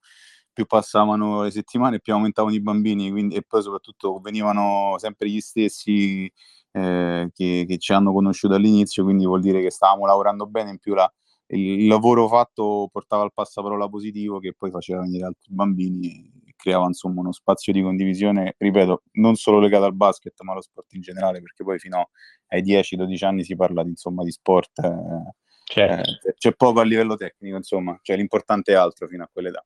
più 0.51 0.65
passavano 0.65 1.43
le 1.43 1.51
settimane 1.51 2.01
più 2.01 2.13
aumentavano 2.13 2.53
i 2.53 2.61
bambini 2.61 3.11
quindi, 3.11 3.35
e 3.35 3.43
poi 3.47 3.61
soprattutto 3.61 4.19
venivano 4.19 4.95
sempre 4.97 5.29
gli 5.29 5.39
stessi 5.39 6.31
eh, 6.71 7.29
che, 7.33 7.65
che, 7.67 7.77
ci 7.77 7.93
hanno 7.93 8.11
conosciuto 8.13 8.55
all'inizio, 8.55 9.03
quindi 9.03 9.25
vuol 9.25 9.41
dire 9.41 9.61
che 9.61 9.71
stavamo 9.71 10.05
lavorando 10.05 10.45
bene, 10.47 10.71
in 10.71 10.79
più 10.79 10.93
la, 10.93 11.11
il, 11.47 11.87
lavoro 11.87 12.27
fatto 12.27 12.89
portava 12.91 13.23
al 13.23 13.33
passaparola 13.33 13.87
positivo 13.89 14.39
che 14.39 14.53
poi 14.57 14.69
faceva 14.71 15.01
venire 15.01 15.25
altri 15.25 15.53
bambini 15.53 16.31
e 16.45 16.53
creava 16.55 16.85
insomma 16.85 17.21
uno 17.21 17.31
spazio 17.31 17.73
di 17.73 17.81
condivisione, 17.81 18.55
ripeto, 18.57 19.03
non 19.13 19.35
solo 19.35 19.59
legato 19.59 19.85
al 19.85 19.95
basket 19.95 20.39
ma 20.41 20.51
allo 20.51 20.61
sport 20.61 20.93
in 20.93 21.01
generale, 21.01 21.41
perché 21.41 21.63
poi 21.63 21.79
fino 21.79 22.09
ai 22.47 22.61
10-12 22.61 23.25
anni 23.25 23.43
si 23.43 23.55
parla 23.55 23.83
di, 23.83 23.89
insomma, 23.89 24.23
di 24.23 24.31
sport. 24.31 24.79
Eh, 24.79 25.33
Certo. 25.71 26.27
Eh, 26.27 26.33
c'è 26.35 26.53
poco 26.53 26.79
a 26.79 26.83
livello 26.83 27.15
tecnico, 27.15 27.55
insomma, 27.55 27.97
cioè 28.01 28.15
l'importante 28.15 28.71
è 28.71 28.75
altro 28.75 29.07
fino 29.07 29.23
a 29.23 29.29
quell'età. 29.31 29.63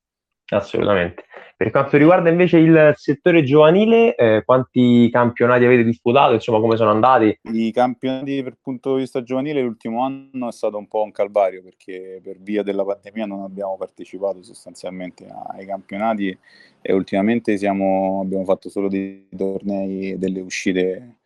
Assolutamente. 0.49 1.23
Per 1.55 1.71
quanto 1.71 1.95
riguarda 1.95 2.29
invece 2.29 2.57
il 2.57 2.93
settore 2.97 3.43
giovanile, 3.43 4.13
eh, 4.15 4.43
quanti 4.43 5.09
campionati 5.09 5.63
avete 5.63 5.85
disputato? 5.85 6.33
Insomma, 6.33 6.59
come 6.59 6.75
sono 6.75 6.91
andati? 6.91 7.39
I 7.53 7.71
campionati 7.71 8.43
per 8.43 8.57
punto 8.61 8.95
di 8.95 9.01
vista 9.01 9.23
giovanile 9.23 9.61
l'ultimo 9.61 10.03
anno 10.03 10.49
è 10.49 10.51
stato 10.51 10.77
un 10.77 10.87
po' 10.89 11.03
un 11.03 11.11
calvario 11.11 11.63
perché 11.63 12.19
per 12.21 12.37
via 12.37 12.63
della 12.63 12.83
pandemia 12.83 13.25
non 13.25 13.43
abbiamo 13.43 13.77
partecipato 13.77 14.43
sostanzialmente 14.43 15.25
ai 15.55 15.65
campionati 15.65 16.37
e 16.81 16.93
ultimamente 16.93 17.55
siamo, 17.57 18.19
abbiamo 18.21 18.43
fatto 18.43 18.67
solo 18.67 18.89
dei 18.89 19.29
tornei, 19.35 20.17
delle 20.17 20.41
uscite 20.41 21.19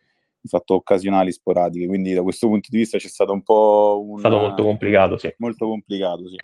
fatto 0.47 0.75
occasionali, 0.75 1.31
sporadiche, 1.31 1.87
quindi 1.87 2.13
da 2.13 2.23
questo 2.23 2.47
punto 2.47 2.69
di 2.71 2.77
vista 2.77 2.97
c'è 2.97 3.07
stato 3.07 3.31
un 3.31 3.43
po' 3.43 4.03
un... 4.05 4.17
È 4.17 4.19
stato 4.19 4.37
molto 4.37 4.63
complicato, 4.63 5.17
sì. 5.17 5.33
Molto 5.37 5.67
complicato, 5.67 6.27
sì. 6.27 6.35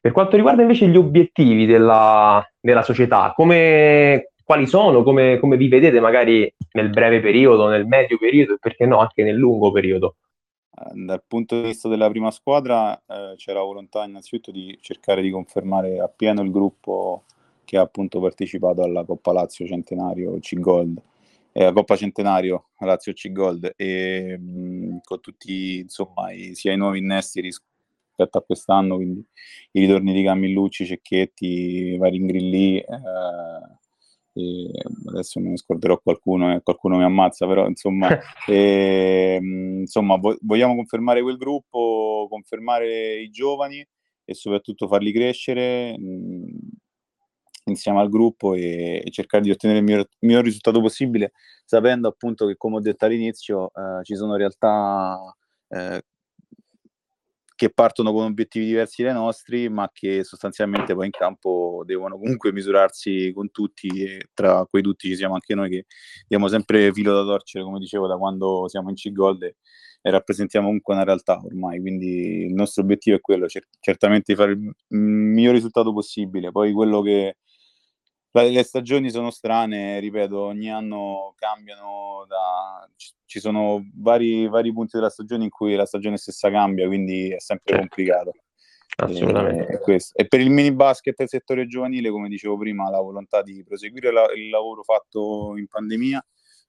Per 0.00 0.12
quanto 0.12 0.36
riguarda 0.36 0.62
invece 0.62 0.86
gli 0.86 0.96
obiettivi 0.96 1.66
della, 1.66 2.42
della 2.60 2.82
società, 2.82 3.32
come, 3.34 4.30
quali 4.44 4.66
sono, 4.66 5.02
come, 5.02 5.38
come, 5.38 5.56
vi 5.56 5.68
vedete 5.68 6.00
magari 6.00 6.50
nel 6.72 6.90
breve 6.90 7.20
periodo, 7.20 7.68
nel 7.68 7.86
medio 7.86 8.16
periodo 8.16 8.54
e 8.54 8.58
perché 8.58 8.86
no 8.86 8.98
anche 8.98 9.22
nel 9.22 9.36
lungo 9.36 9.72
periodo? 9.72 10.16
Eh, 10.70 11.04
dal 11.04 11.22
punto 11.26 11.60
di 11.60 11.66
vista 11.66 11.88
della 11.88 12.08
prima 12.08 12.30
squadra 12.30 12.96
eh, 12.96 13.34
c'è 13.36 13.52
la 13.52 13.60
volontà 13.60 14.04
innanzitutto 14.04 14.50
di 14.50 14.78
cercare 14.80 15.20
di 15.20 15.30
confermare 15.30 15.98
appieno 15.98 16.42
il 16.42 16.50
gruppo 16.50 17.24
che 17.64 17.76
ha 17.76 17.82
appunto 17.82 18.20
partecipato 18.20 18.82
alla 18.82 19.04
Coppa 19.04 19.32
Lazio 19.32 19.66
Centenario 19.66 20.38
C-Gold, 20.38 20.98
la 21.52 21.72
Coppa 21.72 21.96
Centenario 21.96 22.68
Lazio 22.78 23.12
C-Gold 23.12 23.72
e 23.76 24.38
mh, 24.38 24.98
con 25.02 25.20
tutti 25.20 25.78
insomma 25.78 26.32
i, 26.32 26.54
sia 26.54 26.72
i 26.72 26.76
nuovi 26.76 26.98
innesti 26.98 27.40
ris- 27.40 27.62
rispetto 28.18 28.38
a 28.38 28.42
quest'anno, 28.42 28.96
quindi 28.96 29.24
i 29.72 29.80
ritorni 29.80 30.12
di 30.12 30.24
Camillucci, 30.24 30.86
Cecchetti, 30.86 31.96
vari 31.96 32.16
ingrilli, 32.16 32.78
eh, 32.78 32.84
adesso 35.08 35.40
ne 35.40 35.56
scorderò 35.56 35.98
qualcuno 35.98 36.52
e 36.52 36.56
eh, 36.56 36.62
qualcuno 36.62 36.96
mi 36.96 37.04
ammazza, 37.04 37.46
però 37.46 37.66
insomma, 37.68 38.08
eh, 38.48 39.38
insomma 39.40 40.16
vo- 40.16 40.36
vogliamo 40.40 40.74
confermare 40.74 41.22
quel 41.22 41.36
gruppo, 41.36 42.26
confermare 42.28 43.20
i 43.20 43.30
giovani 43.30 43.84
e 44.24 44.34
soprattutto 44.34 44.88
farli 44.88 45.12
crescere 45.12 45.96
mh, 45.98 46.46
insieme 47.70 48.00
al 48.00 48.08
gruppo 48.08 48.54
e, 48.54 49.02
e, 49.04 49.10
cercare 49.10 49.42
di 49.42 49.50
ottenere 49.50 49.80
il 49.80 49.84
miglior, 49.84 50.08
miglior, 50.20 50.44
risultato 50.44 50.80
possibile, 50.80 51.32
sapendo 51.64 52.08
appunto 52.08 52.46
che 52.46 52.56
come 52.56 52.76
ho 52.76 52.80
detto 52.80 53.04
all'inizio 53.04 53.70
eh, 53.74 54.02
ci 54.04 54.16
sono 54.16 54.36
realtà 54.36 55.34
eh, 55.68 56.02
che 57.58 57.70
partono 57.70 58.12
con 58.12 58.22
obiettivi 58.22 58.66
diversi 58.66 59.02
dai 59.02 59.12
nostri, 59.12 59.68
ma 59.68 59.90
che 59.92 60.22
sostanzialmente 60.22 60.94
poi 60.94 61.06
in 61.06 61.10
campo 61.10 61.82
devono 61.84 62.16
comunque 62.16 62.52
misurarsi 62.52 63.32
con 63.34 63.50
tutti 63.50 63.88
e 63.88 64.28
tra 64.32 64.64
quei 64.70 64.80
tutti 64.80 65.08
ci 65.08 65.16
siamo 65.16 65.34
anche 65.34 65.56
noi 65.56 65.68
che 65.68 65.86
diamo 66.28 66.46
sempre 66.46 66.92
filo 66.92 67.12
da 67.12 67.24
torcere, 67.24 67.64
come 67.64 67.80
dicevo, 67.80 68.06
da 68.06 68.16
quando 68.16 68.68
siamo 68.68 68.90
in 68.90 68.94
C-Gold 68.94 69.42
e, 69.42 69.56
e 70.00 70.10
rappresentiamo 70.12 70.66
comunque 70.66 70.94
una 70.94 71.02
realtà 71.02 71.40
ormai, 71.42 71.80
quindi 71.80 72.44
il 72.44 72.54
nostro 72.54 72.84
obiettivo 72.84 73.16
è 73.16 73.20
quello, 73.20 73.48
cer- 73.48 73.66
certamente 73.80 74.32
di 74.32 74.38
fare 74.38 74.52
il 74.52 74.72
miglior 74.96 75.54
risultato 75.54 75.92
possibile, 75.92 76.52
poi 76.52 76.70
quello 76.72 77.02
che 77.02 77.38
le 78.30 78.62
stagioni 78.62 79.10
sono 79.10 79.30
strane, 79.30 79.98
ripeto, 80.00 80.38
ogni 80.38 80.70
anno 80.70 81.34
cambiano, 81.36 82.24
da... 82.28 82.88
ci 83.24 83.40
sono 83.40 83.88
vari, 83.96 84.48
vari, 84.48 84.72
punti 84.72 84.96
della 84.96 85.10
stagione 85.10 85.44
in 85.44 85.50
cui 85.50 85.74
la 85.74 85.86
stagione 85.86 86.16
stessa 86.16 86.50
cambia, 86.50 86.86
quindi 86.86 87.30
è 87.30 87.40
sempre 87.40 87.74
certo. 87.74 87.80
complicato. 87.80 88.32
Assolutamente. 89.00 89.80
E, 89.86 90.00
e, 90.12 90.26
per 90.26 90.40
il 90.40 90.50
mini 90.50 90.72
basket 90.72 91.18
e 91.20 91.24
il 91.24 91.28
settore 91.28 91.66
giovanile, 91.66 92.10
come 92.10 92.28
dicevo 92.28 92.56
prima, 92.58 92.90
la 92.90 93.00
volontà 93.00 93.42
di 93.42 93.62
proseguire 93.64 94.10
la, 94.10 94.26
il 94.34 94.48
lavoro 94.48 94.82
fatto 94.82 95.54
in 95.56 95.68
pandemia 95.68 96.24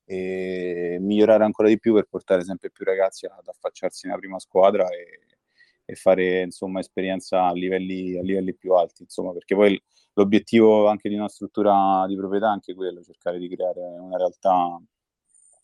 e 0.05 0.97
migliorare 0.99 1.43
ancora 1.43 1.67
di 1.67 1.79
più 1.79 1.93
per 1.93 2.07
portare 2.09 2.43
sempre 2.43 2.71
più 2.71 2.85
ragazzi 2.85 3.25
ad 3.25 3.47
affacciarsi 3.47 4.07
nella 4.07 4.17
prima 4.17 4.39
squadra 4.39 4.87
e, 4.89 5.19
e 5.85 5.95
fare 5.95 6.41
insomma 6.41 6.79
esperienza 6.79 7.45
a 7.45 7.53
livelli, 7.53 8.17
a 8.17 8.21
livelli 8.21 8.53
più 8.53 8.73
alti, 8.73 9.03
insomma, 9.03 9.33
perché 9.33 9.55
poi 9.55 9.81
l'obiettivo 10.19 10.87
anche 10.87 11.09
di 11.09 11.15
una 11.15 11.29
struttura 11.29 12.05
di 12.07 12.15
proprietà 12.15 12.47
è 12.47 12.51
anche 12.51 12.75
quello, 12.75 13.01
cercare 13.01 13.39
di 13.39 13.49
creare 13.49 13.79
una 13.99 14.17
realtà 14.17 14.79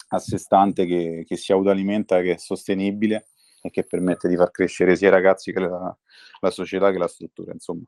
a 0.10 0.20
sé 0.20 0.38
stante 0.38 0.86
che, 0.86 1.24
che 1.28 1.36
si 1.36 1.52
autoalimenta, 1.52 2.22
che 2.22 2.34
è 2.34 2.38
sostenibile 2.38 3.28
e 3.62 3.70
che 3.70 3.84
permette 3.84 4.28
di 4.28 4.36
far 4.36 4.52
crescere 4.52 4.96
sia 4.96 5.10
i 5.10 5.12
ragazzi 5.12 5.52
che 5.52 5.60
la, 5.60 5.98
la 6.40 6.52
società 6.52 6.92
che 6.92 6.98
la 6.98 7.08
struttura, 7.08 7.52
insomma. 7.52 7.84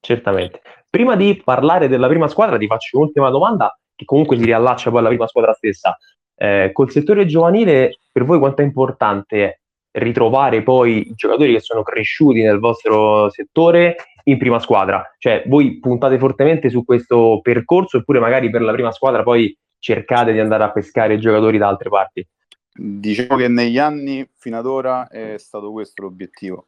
Certamente. 0.00 0.60
Prima 0.88 1.16
di 1.16 1.40
parlare 1.42 1.88
della 1.88 2.08
prima 2.08 2.28
squadra 2.28 2.58
ti 2.58 2.66
faccio 2.66 2.98
un'ultima 2.98 3.30
domanda 3.30 3.78
che 3.94 4.04
comunque 4.04 4.36
si 4.36 4.44
riallaccia 4.44 4.90
poi 4.90 4.98
alla 5.00 5.08
prima 5.08 5.26
squadra 5.26 5.52
stessa. 5.52 5.96
Eh, 6.34 6.70
col 6.72 6.90
settore 6.90 7.26
giovanile, 7.26 7.98
per 8.10 8.24
voi 8.24 8.38
quanto 8.38 8.62
è 8.62 8.64
importante 8.64 9.60
ritrovare 9.92 10.62
poi 10.62 11.08
i 11.08 11.14
giocatori 11.14 11.52
che 11.52 11.60
sono 11.60 11.82
cresciuti 11.82 12.42
nel 12.42 12.58
vostro 12.58 13.28
settore 13.30 13.96
in 14.30 14.38
prima 14.38 14.58
squadra? 14.58 15.14
Cioè, 15.18 15.44
voi 15.46 15.78
puntate 15.78 16.18
fortemente 16.18 16.70
su 16.70 16.84
questo 16.84 17.40
percorso 17.42 17.98
oppure 17.98 18.20
magari 18.20 18.50
per 18.50 18.62
la 18.62 18.72
prima 18.72 18.92
squadra 18.92 19.22
poi 19.22 19.56
cercate 19.78 20.32
di 20.32 20.38
andare 20.38 20.64
a 20.64 20.70
pescare 20.70 21.18
giocatori 21.18 21.58
da 21.58 21.68
altre 21.68 21.88
parti? 21.88 22.26
Diciamo 22.72 23.36
che 23.36 23.48
negli 23.48 23.78
anni 23.78 24.28
fino 24.36 24.56
ad 24.58 24.66
ora 24.66 25.08
è 25.08 25.36
stato 25.38 25.72
questo 25.72 26.02
l'obiettivo. 26.02 26.66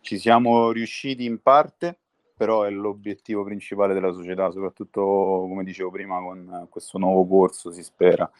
Ci 0.00 0.18
siamo 0.18 0.70
riusciti 0.70 1.24
in 1.24 1.40
parte, 1.40 1.98
però 2.36 2.62
è 2.62 2.70
l'obiettivo 2.70 3.42
principale 3.42 3.94
della 3.94 4.12
società, 4.12 4.50
soprattutto 4.50 5.02
come 5.02 5.64
dicevo 5.64 5.90
prima 5.90 6.20
con 6.20 6.66
questo 6.70 6.98
nuovo 6.98 7.26
corso, 7.26 7.72
si 7.72 7.82
spera, 7.82 8.30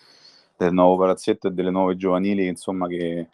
del 0.56 0.72
nuovo 0.72 0.98
palazzetto 0.98 1.48
e 1.48 1.50
delle 1.50 1.70
nuove 1.70 1.96
giovanili, 1.96 2.46
insomma, 2.46 2.86
che 2.86 3.28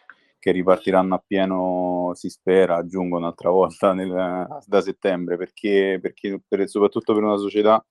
che 0.44 0.50
ripartiranno 0.50 1.14
a 1.14 1.24
pieno, 1.26 2.10
si 2.12 2.28
spera, 2.28 2.76
aggiungo 2.76 3.16
un'altra 3.16 3.48
volta 3.48 3.94
nel, 3.94 4.46
da 4.66 4.80
settembre, 4.82 5.38
perché, 5.38 5.98
perché 6.02 6.38
per, 6.46 6.68
soprattutto 6.68 7.14
per 7.14 7.22
una 7.22 7.38
società 7.38 7.82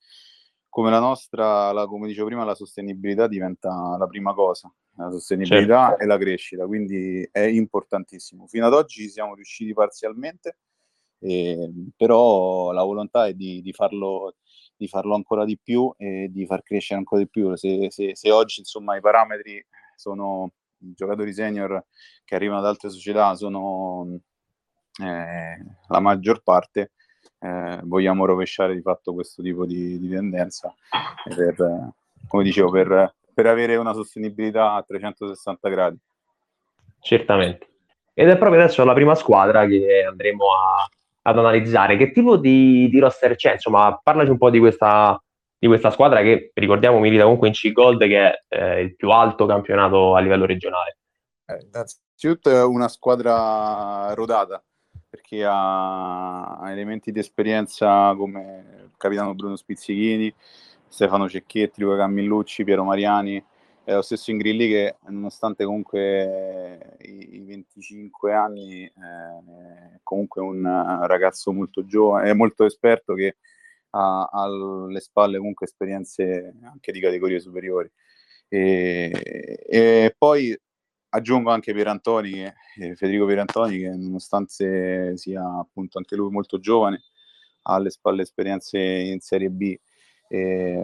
come 0.69 0.91
la 0.91 0.99
nostra, 0.99 1.71
la, 1.71 1.87
come 1.87 2.05
dicevo 2.05 2.27
prima, 2.27 2.43
la 2.43 2.53
sostenibilità 2.53 3.25
diventa 3.25 3.95
la 3.97 4.05
prima 4.05 4.35
cosa, 4.35 4.71
la 4.97 5.09
sostenibilità 5.09 5.87
certo. 5.87 6.03
e 6.03 6.05
la 6.05 6.17
crescita, 6.19 6.67
quindi 6.67 7.27
è 7.31 7.41
importantissimo. 7.41 8.45
Fino 8.45 8.67
ad 8.67 8.73
oggi 8.73 9.09
siamo 9.09 9.33
riusciti 9.33 9.73
parzialmente, 9.73 10.57
eh, 11.21 11.71
però 11.95 12.71
la 12.71 12.83
volontà 12.83 13.25
è 13.25 13.33
di, 13.33 13.63
di, 13.63 13.73
farlo, 13.73 14.35
di, 14.75 14.87
farlo, 14.87 15.15
ancora 15.15 15.43
di 15.43 15.57
più 15.57 15.91
e 15.97 16.27
di 16.29 16.45
far 16.45 16.61
crescere 16.61 16.99
ancora 16.99 17.23
di 17.23 17.29
più. 17.29 17.55
Se, 17.55 17.89
se, 17.89 18.15
se 18.15 18.29
oggi 18.29 18.59
insomma, 18.59 18.95
i 18.95 19.01
parametri 19.01 19.65
sono 19.95 20.51
giocatori 20.95 21.33
senior 21.33 21.85
che 22.23 22.35
arrivano 22.35 22.61
da 22.61 22.69
altre 22.69 22.89
società 22.89 23.35
sono 23.35 24.19
eh, 25.01 25.65
la 25.87 25.99
maggior 25.99 26.41
parte, 26.43 26.91
eh, 27.39 27.79
vogliamo 27.83 28.25
rovesciare 28.25 28.73
di 28.73 28.81
fatto 28.81 29.13
questo 29.13 29.41
tipo 29.41 29.65
di, 29.65 29.99
di 29.99 30.09
tendenza 30.09 30.73
per, 31.23 31.93
come 32.27 32.43
dicevo, 32.43 32.69
per, 32.69 33.15
per 33.33 33.47
avere 33.47 33.75
una 33.75 33.93
sostenibilità 33.93 34.73
a 34.73 34.83
360 34.83 35.69
gradi. 35.69 35.97
Certamente. 36.99 37.67
Ed 38.13 38.29
è 38.29 38.37
proprio 38.37 38.61
adesso 38.61 38.83
la 38.83 38.93
prima 38.93 39.15
squadra 39.15 39.65
che 39.65 40.05
andremo 40.07 40.45
a, 40.45 40.89
ad 41.23 41.37
analizzare. 41.37 41.97
Che 41.97 42.11
tipo 42.11 42.37
di, 42.37 42.87
di 42.89 42.99
roster 42.99 43.35
c'è? 43.35 43.53
Insomma, 43.53 43.99
parlaci 44.01 44.29
un 44.29 44.37
po' 44.37 44.49
di 44.49 44.59
questa, 44.59 45.21
di 45.63 45.69
questa 45.69 45.91
squadra 45.91 46.21
che, 46.21 46.51
ricordiamo, 46.55 46.99
milita 46.99 47.23
comunque 47.23 47.47
in 47.47 47.53
C-Gold, 47.53 48.05
che 48.05 48.19
è 48.19 48.43
eh, 48.49 48.81
il 48.81 48.97
più 48.97 49.11
alto 49.11 49.45
campionato 49.45 50.13
a 50.13 50.19
livello 50.19 50.45
regionale. 50.45 50.97
Eh, 51.45 51.65
innanzitutto 51.65 52.49
è 52.49 52.61
una 52.65 52.89
squadra 52.89 54.13
rodata, 54.13 54.61
perché 55.09 55.45
ha, 55.45 56.57
ha 56.57 56.69
elementi 56.69 57.13
di 57.13 57.19
esperienza 57.19 58.13
come 58.17 58.81
il 58.83 58.91
capitano 58.97 59.35
Bruno 59.35 59.55
Spizzichini, 59.55 60.35
Stefano 60.85 61.29
Cecchetti, 61.29 61.79
Luca 61.79 61.95
Cammillucci, 61.95 62.65
Piero 62.65 62.83
Mariani, 62.83 63.41
è 63.85 63.93
lo 63.93 64.01
stesso 64.01 64.31
Ingrilli 64.31 64.67
che 64.67 64.97
nonostante 65.07 65.63
comunque 65.63 66.97
i, 67.03 67.35
i 67.35 67.43
25 67.45 68.33
anni 68.33 68.83
eh, 68.83 68.91
è 69.95 69.99
comunque 70.03 70.41
un 70.41 70.61
ragazzo 71.05 71.53
molto 71.53 71.85
giovane, 71.85 72.33
molto 72.33 72.65
esperto 72.65 73.13
che 73.13 73.37
alle 73.95 74.99
spalle 74.99 75.37
comunque 75.37 75.65
esperienze 75.65 76.55
anche 76.63 76.91
di 76.91 76.99
categorie 76.99 77.39
superiori. 77.39 77.91
E, 78.47 79.11
e 79.67 80.15
poi 80.17 80.57
aggiungo 81.09 81.51
anche 81.51 81.73
Pierantoni, 81.73 82.43
eh, 82.43 82.95
Federico 82.95 83.25
Pierantoni, 83.25 83.77
che 83.77 83.89
nonostante 83.89 85.15
sia 85.17 85.43
appunto 85.59 85.97
anche 85.97 86.15
lui 86.15 86.31
molto 86.31 86.59
giovane, 86.59 87.03
ha 87.63 87.75
alle 87.75 87.89
spalle 87.89 88.23
esperienze 88.23 88.79
in 88.79 89.19
Serie 89.19 89.49
B 89.49 89.75
eh, 90.27 90.83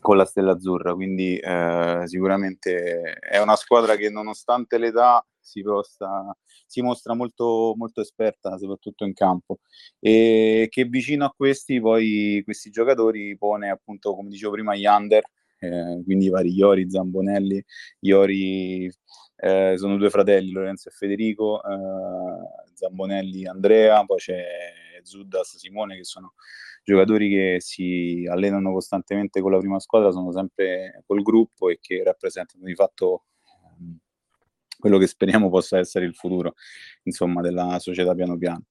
con 0.00 0.16
la 0.16 0.24
Stella 0.24 0.52
Azzurra, 0.52 0.94
quindi 0.94 1.36
eh, 1.36 2.02
sicuramente 2.06 3.14
è 3.14 3.38
una 3.40 3.56
squadra 3.56 3.96
che 3.96 4.08
nonostante 4.08 4.78
l'età 4.78 5.24
si, 5.48 5.62
posta, 5.62 6.36
si 6.66 6.82
mostra 6.82 7.14
molto, 7.14 7.74
molto 7.76 8.00
esperta, 8.00 8.56
soprattutto 8.58 9.04
in 9.04 9.14
campo, 9.14 9.60
e 9.98 10.68
che 10.70 10.84
vicino 10.84 11.24
a 11.24 11.32
questi 11.34 11.80
poi 11.80 12.42
questi 12.44 12.70
giocatori 12.70 13.36
pone 13.36 13.70
appunto, 13.70 14.14
come 14.14 14.28
dicevo 14.28 14.52
prima, 14.52 14.76
gli 14.76 14.86
under, 14.86 15.24
eh, 15.60 16.02
quindi 16.04 16.26
i 16.26 16.28
vari 16.28 16.52
Iori, 16.52 16.90
Zambonelli, 16.90 17.64
Iori 18.00 18.90
eh, 19.36 19.74
sono 19.76 19.96
due 19.96 20.10
fratelli, 20.10 20.50
Lorenzo 20.50 20.88
e 20.88 20.92
Federico, 20.92 21.62
eh, 21.62 22.72
Zambonelli 22.74 23.46
Andrea, 23.46 24.04
poi 24.04 24.18
c'è 24.18 24.44
Zuddas 25.02 25.56
Simone 25.56 25.96
che 25.96 26.04
sono 26.04 26.34
giocatori 26.82 27.28
che 27.28 27.56
si 27.60 28.26
allenano 28.30 28.72
costantemente 28.72 29.40
con 29.40 29.52
la 29.52 29.58
prima 29.58 29.78
squadra, 29.78 30.10
sono 30.10 30.32
sempre 30.32 31.02
col 31.06 31.22
gruppo 31.22 31.68
e 31.68 31.78
che 31.80 32.02
rappresentano 32.02 32.64
di 32.64 32.74
fatto 32.74 33.24
ehm, 33.78 33.98
quello 34.78 34.98
che 34.98 35.06
speriamo 35.06 35.50
possa 35.50 35.78
essere 35.78 36.04
il 36.04 36.14
futuro 36.14 36.54
insomma, 37.02 37.40
della 37.40 37.78
società 37.78 38.14
piano 38.14 38.36
piano. 38.38 38.64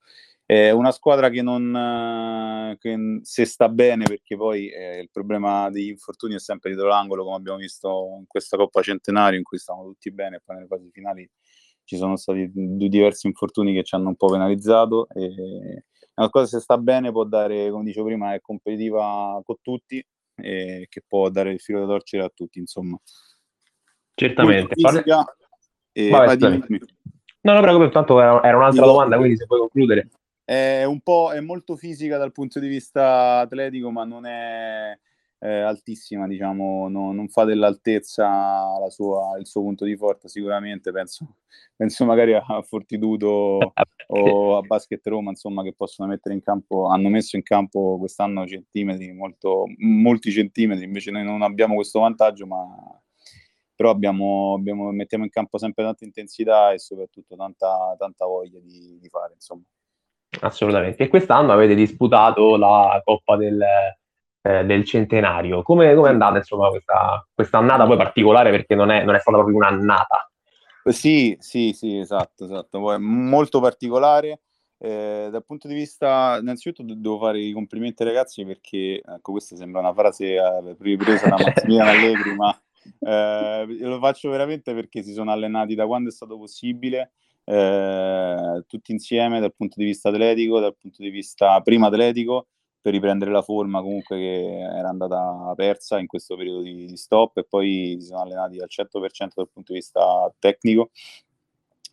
È 0.46 0.72
una 0.72 0.92
squadra 0.92 1.30
che 1.30 1.42
non 1.42 2.76
che 2.80 3.20
se 3.22 3.44
sta 3.44 3.68
bene, 3.68 4.06
perché 4.06 4.38
poi 4.38 4.70
eh, 4.70 5.00
il 5.02 5.10
problema 5.12 5.70
degli 5.70 5.90
infortuni 5.90 6.36
è 6.36 6.40
sempre 6.40 6.70
dietro 6.70 6.88
l'angolo, 6.88 7.26
come 7.26 7.36
abbiamo 7.36 7.58
visto 7.58 8.16
in 8.18 8.26
questa 8.28 8.56
Coppa 8.56 8.82
Centenario, 8.82 9.38
in 9.38 9.44
cui 9.44 9.58
stavano 9.58 9.90
tutti 9.90 10.10
bene, 10.10 10.38
e 10.38 10.42
poi 10.46 10.56
nelle 10.56 10.68
fasi 10.68 10.90
finali 10.90 11.30
ci 11.84 11.98
sono 11.98 12.16
stati 12.16 12.50
due 12.54 12.88
diversi 12.88 13.28
infortuni 13.28 13.74
che 13.74 13.84
ci 13.84 13.96
hanno 13.96 14.08
un 14.08 14.16
po' 14.16 14.28
penalizzato. 14.28 15.10
E 15.10 15.84
una 16.16 16.30
cosa 16.30 16.46
se 16.46 16.60
sta 16.62 16.78
bene 16.78 17.12
può 17.12 17.26
dare, 17.26 17.70
come 17.70 17.84
dicevo 17.84 18.06
prima, 18.06 18.34
è 18.34 18.40
competitiva 18.40 19.42
con 19.44 19.56
tutti 19.62 20.02
e 20.36 20.86
che 20.90 21.04
può 21.06 21.30
dare 21.30 21.52
il 21.52 21.60
filo 21.60 21.82
da 21.82 21.88
torcere 21.88 22.24
a 22.24 22.32
tutti, 22.34 22.60
insomma. 22.60 22.98
Certamente. 24.14 24.76
Fisica, 24.76 25.26
e 25.98 26.10
Vabbè, 26.10 26.36
dimmi. 26.36 26.80
No, 27.42 27.54
no, 27.54 27.62
prego, 27.62 27.90
tanto 27.90 28.22
era, 28.22 28.44
era 28.44 28.56
un'altra 28.56 28.86
Io, 28.86 28.92
domanda, 28.92 29.18
quindi 29.18 29.36
se 29.36 29.48
puoi 29.48 29.62
concludere. 29.62 30.10
È 30.44 30.84
un 30.84 31.02
po' 31.02 31.32
è 31.32 31.40
molto 31.40 31.76
fisica 31.76 32.18
dal 32.18 32.32
punto 32.32 32.60
di 32.60 32.68
vista 32.68 33.40
atletico, 33.40 33.90
ma 33.90 34.04
non 34.04 34.28
è 34.28 34.96
eh, 35.40 35.60
altissima, 35.62 36.28
diciamo, 36.28 36.88
no, 36.88 37.12
non 37.14 37.30
fa 37.30 37.46
dell'altezza 37.46 38.88
sua, 38.90 39.38
il 39.40 39.48
suo 39.48 39.62
punto 39.62 39.86
di 39.86 39.98
forza 39.98 40.28
sicuramente, 40.28 40.92
penso, 40.92 41.38
penso 41.76 42.06
magari 42.06 42.36
a 42.36 42.62
Fortitudo 42.62 43.74
o 44.08 44.58
a 44.58 44.62
Basket 44.62 45.06
Roma, 45.08 45.32
insomma, 45.32 45.64
che 45.64 45.74
possono 45.74 46.10
mettere 46.10 46.36
in 46.36 46.44
campo, 46.44 46.86
hanno 46.90 47.10
messo 47.10 47.38
in 47.38 47.44
campo 47.44 47.98
quest'anno 47.98 48.46
centimetri, 48.46 49.12
molto, 49.14 49.66
molti 49.80 50.32
centimetri, 50.32 50.84
invece 50.84 51.10
noi 51.10 51.24
non 51.24 51.42
abbiamo 51.42 51.74
questo 51.74 52.02
vantaggio, 52.02 52.46
ma 52.46 53.02
però 53.78 53.92
abbiamo, 53.92 54.56
abbiamo, 54.56 54.90
mettiamo 54.92 55.24
in 55.24 55.30
campo 55.30 55.60
sempre 55.60 55.84
tanta 55.84 56.04
intensità 56.04 56.72
e 56.72 56.80
soprattutto 56.80 57.36
tanta, 57.36 57.96
tanta 57.96 58.26
voglia 58.26 58.60
di, 58.60 58.98
di 59.00 59.08
fare, 59.08 59.34
insomma. 59.36 59.62
Assolutamente. 60.42 61.04
E 61.04 61.08
quest'anno 61.08 61.54
avete 61.54 61.76
disputato 61.76 62.58
la 62.58 63.00
Coppa 63.06 63.38
del, 63.38 63.62
eh, 64.42 64.66
del 64.66 64.84
Centenario. 64.84 65.62
Come, 65.62 65.94
come 65.94 66.08
è 66.08 66.12
andata 66.12 66.38
insomma 66.38 66.70
questa, 66.70 67.24
questa 67.32 67.60
annata 67.60 67.86
poi 67.86 67.98
particolare 67.98 68.50
perché 68.50 68.74
non 68.74 68.90
è, 68.90 69.04
non 69.04 69.14
è 69.14 69.20
stata 69.20 69.38
proprio 69.38 69.58
un'annata? 69.58 70.32
Sì, 70.86 71.38
sì, 71.40 71.72
sì, 71.74 72.00
esatto, 72.00 72.46
esatto. 72.46 72.80
Poi, 72.80 73.00
molto 73.00 73.60
particolare. 73.60 74.42
Eh, 74.80 75.30
dal 75.32 75.46
punto 75.46 75.68
di 75.68 75.76
vista, 75.76 76.40
innanzitutto 76.42 76.84
devo 76.84 77.20
fare 77.20 77.40
i 77.40 77.52
complimenti 77.52 78.02
ai 78.02 78.10
ragazzi 78.10 78.44
perché, 78.44 79.04
ecco, 79.06 79.34
questa 79.34 79.56
sembra 79.56 79.82
una 79.82 79.94
frase 79.94 80.36
eh, 80.36 80.76
ripresa 80.80 81.30
da 81.30 81.36
Massimiliano 81.46 81.90
Allegri, 81.92 82.36
ma 82.36 82.60
eh, 83.00 83.66
lo 83.80 84.00
faccio 84.00 84.30
veramente 84.30 84.74
perché 84.74 85.04
si 85.04 85.14
sono 85.14 85.32
allenati 85.32 85.76
da 85.76 85.86
quando 85.86 86.10
è 86.10 86.12
stato 86.12 86.38
possibile, 86.38 87.12
eh, 87.44 88.64
tutti 88.68 88.92
insieme 88.92 89.40
dal 89.40 89.54
punto 89.56 89.76
di 89.78 89.86
vista 89.86 90.10
atletico, 90.10 90.60
dal 90.60 90.76
punto 90.76 91.02
di 91.02 91.10
vista 91.10 91.60
prima 91.62 91.88
atletico, 91.88 92.48
per 92.82 92.94
riprendere 92.94 93.32
la 93.32 93.42
forma 93.42 93.82
comunque 93.82 94.18
che 94.18 94.60
era 94.60 94.90
andata 94.90 95.54
persa 95.56 96.00
in 96.00 96.08
questo 96.08 96.36
periodo 96.36 96.62
di, 96.62 96.86
di 96.86 96.98
stop 96.98 97.38
e 97.38 97.44
poi 97.44 97.98
si 98.00 98.08
sono 98.08 98.22
allenati 98.22 98.60
al 98.60 98.70
100% 98.70 99.30
dal 99.36 99.50
punto 99.50 99.74
di 99.74 99.80
vista 99.80 100.34
tecnico 100.40 100.92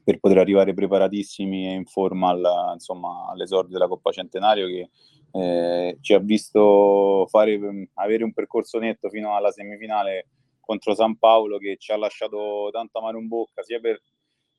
per 0.05 0.21
poter 0.21 0.39
arrivare 0.39 0.75
preparatissimi 0.75 1.67
e 1.67 1.73
in 1.73 1.87
forma 1.87 2.29
al, 2.29 2.73
insomma, 2.75 3.27
all'esordio 3.31 3.73
della 3.73 3.89
Coppa 3.89 4.13
Centenario 4.13 4.67
che 4.67 4.91
eh, 5.33 5.99
ci 6.01 6.13
ha 6.13 6.19
visto 6.21 7.27
fare, 7.29 7.59
avere 7.95 8.23
un 8.23 8.33
percorso 8.33 8.79
netto 8.79 9.09
fino 9.09 9.35
alla 9.35 9.51
semifinale 9.51 10.29
contro 10.65 10.95
San 10.95 11.17
Paolo 11.17 11.59
che 11.59 11.77
ci 11.79 11.93
ha 11.93 11.97
lasciato 11.97 12.69
tanto 12.73 12.99
amaro 12.99 13.19
in 13.19 13.29
bocca 13.29 13.63
sia 13.63 13.81
per 13.81 14.01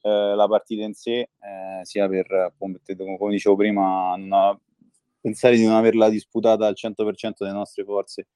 eh, 0.01 0.35
la 0.35 0.47
partita 0.47 0.83
in 0.83 0.93
sé 0.93 1.19
eh, 1.19 1.79
sia 1.81 2.07
per, 2.07 2.53
come, 2.57 2.79
dicevo 3.29 3.55
prima, 3.55 4.15
non, 4.15 4.59
pensare 5.19 5.55
di 5.55 5.65
non 5.65 5.73
averla 5.73 6.09
disputata 6.09 6.67
al 6.67 6.75
100% 6.77 7.33
delle 7.39 7.51
nostre 7.51 7.83
forze, 7.83 8.27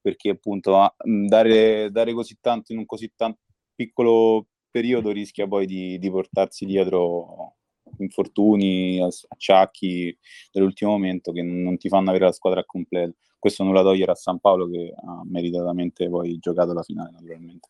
perché 0.00 0.30
appunto 0.30 0.78
a, 0.78 0.94
dare, 1.04 1.90
dare, 1.90 2.14
così 2.14 2.38
tanto 2.40 2.72
in 2.72 2.78
un 2.78 2.86
così 2.86 3.12
tanto 3.14 3.40
piccolo 3.74 4.46
periodo 4.70 5.10
rischia 5.10 5.46
poi 5.46 5.66
di, 5.66 5.98
di 5.98 6.10
portarsi 6.10 6.64
dietro 6.64 7.56
infortuni, 7.98 9.00
acciacchi 9.00 10.16
dell'ultimo 10.50 10.92
momento 10.92 11.32
che 11.32 11.42
non 11.42 11.76
ti 11.76 11.88
fanno 11.88 12.08
avere 12.08 12.24
la 12.24 12.32
squadra 12.32 12.64
completa. 12.64 13.14
Questo 13.38 13.62
non 13.64 13.74
la 13.74 13.82
togliere 13.82 14.12
a 14.12 14.16
San 14.16 14.38
Paolo 14.38 14.68
che 14.68 14.92
ha 14.94 15.22
meritatamente 15.24 16.08
poi 16.08 16.38
giocato 16.38 16.72
la 16.72 16.82
finale 16.82 17.10
naturalmente. 17.12 17.68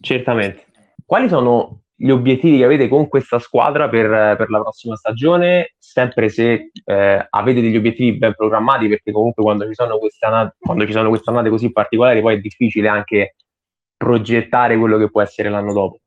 Certamente. 0.00 0.66
Quali 1.04 1.28
sono 1.28 1.82
gli 1.96 2.10
obiettivi 2.10 2.58
che 2.58 2.64
avete 2.64 2.88
con 2.88 3.08
questa 3.08 3.38
squadra 3.38 3.88
per, 3.88 4.36
per 4.36 4.50
la 4.50 4.60
prossima 4.60 4.96
stagione, 4.96 5.74
sempre 5.78 6.28
se 6.28 6.70
eh, 6.84 7.26
avete 7.28 7.60
degli 7.60 7.76
obiettivi 7.76 8.16
ben 8.16 8.34
programmati, 8.34 8.88
perché 8.88 9.12
comunque 9.12 9.42
quando 9.42 9.66
ci 9.66 9.74
sono 9.74 9.98
queste 9.98 10.26
annate, 10.26 10.56
quando 10.58 10.86
ci 10.86 10.92
sono 10.92 11.08
queste 11.08 11.30
annate 11.30 11.50
così 11.50 11.70
particolari, 11.70 12.20
poi 12.20 12.36
è 12.36 12.40
difficile 12.40 12.88
anche 12.88 13.36
progettare 13.96 14.76
quello 14.76 14.98
che 14.98 15.10
può 15.10 15.22
essere 15.22 15.50
l'anno 15.50 15.72
dopo. 15.72 15.98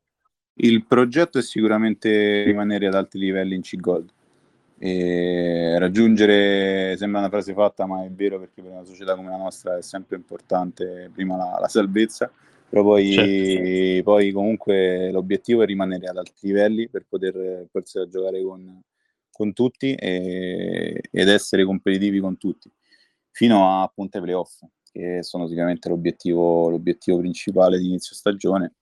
Il 0.60 0.84
progetto 0.86 1.38
è 1.38 1.42
sicuramente 1.42 2.42
rimanere 2.42 2.88
ad 2.88 2.94
alti 2.94 3.18
livelli 3.18 3.54
in 3.54 3.62
C-Gold. 3.62 4.10
E 4.80 5.76
raggiungere 5.78 6.96
sembra 6.96 7.18
una 7.20 7.28
frase 7.28 7.52
fatta, 7.52 7.84
ma 7.86 8.04
è 8.04 8.10
vero 8.10 8.38
perché 8.38 8.62
per 8.62 8.70
una 8.70 8.84
società 8.84 9.16
come 9.16 9.30
la 9.30 9.36
nostra 9.36 9.76
è 9.76 9.82
sempre 9.82 10.16
importante 10.16 11.10
prima 11.12 11.36
la, 11.36 11.58
la 11.60 11.68
salvezza. 11.68 12.30
Però 12.68 12.82
poi, 12.82 13.12
certo. 13.12 14.02
poi, 14.02 14.30
comunque 14.30 15.10
l'obiettivo 15.10 15.62
è 15.62 15.66
rimanere 15.66 16.06
ad 16.06 16.18
alti 16.18 16.46
livelli 16.46 16.88
per 16.88 17.06
poter 17.08 17.66
poter 17.70 18.08
giocare 18.08 18.42
con, 18.42 18.82
con 19.30 19.52
tutti 19.54 19.94
e, 19.94 21.00
ed 21.10 21.28
essere 21.28 21.64
competitivi 21.64 22.20
con 22.20 22.36
tutti. 22.36 22.70
Fino 23.30 23.80
a 23.80 23.90
punte 23.92 24.20
playoff 24.20 24.60
che 24.90 25.22
sono 25.22 25.46
sicuramente 25.46 25.88
l'obiettivo, 25.88 26.68
l'obiettivo 26.68 27.18
principale 27.18 27.78
di 27.78 27.86
inizio 27.86 28.14
stagione 28.14 28.74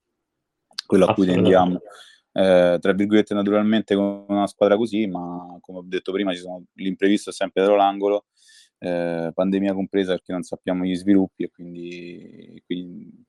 quello 0.86 1.06
a 1.06 1.14
cui 1.14 1.26
tendiamo 1.26 1.80
eh, 2.36 2.78
tra 2.80 2.92
virgolette 2.92 3.34
naturalmente 3.34 3.94
con 3.94 4.24
una 4.28 4.46
squadra 4.46 4.76
così 4.76 5.06
ma 5.06 5.56
come 5.60 5.78
ho 5.78 5.84
detto 5.84 6.12
prima 6.12 6.32
ci 6.32 6.40
sono, 6.40 6.64
l'imprevisto 6.74 7.30
è 7.30 7.32
sempre 7.32 7.62
dietro 7.62 7.78
l'angolo 7.78 8.26
eh, 8.78 9.30
pandemia 9.34 9.72
compresa 9.72 10.12
perché 10.12 10.32
non 10.32 10.42
sappiamo 10.42 10.84
gli 10.84 10.94
sviluppi 10.94 11.44
e 11.44 11.50
quindi, 11.50 12.62
quindi 12.66 13.24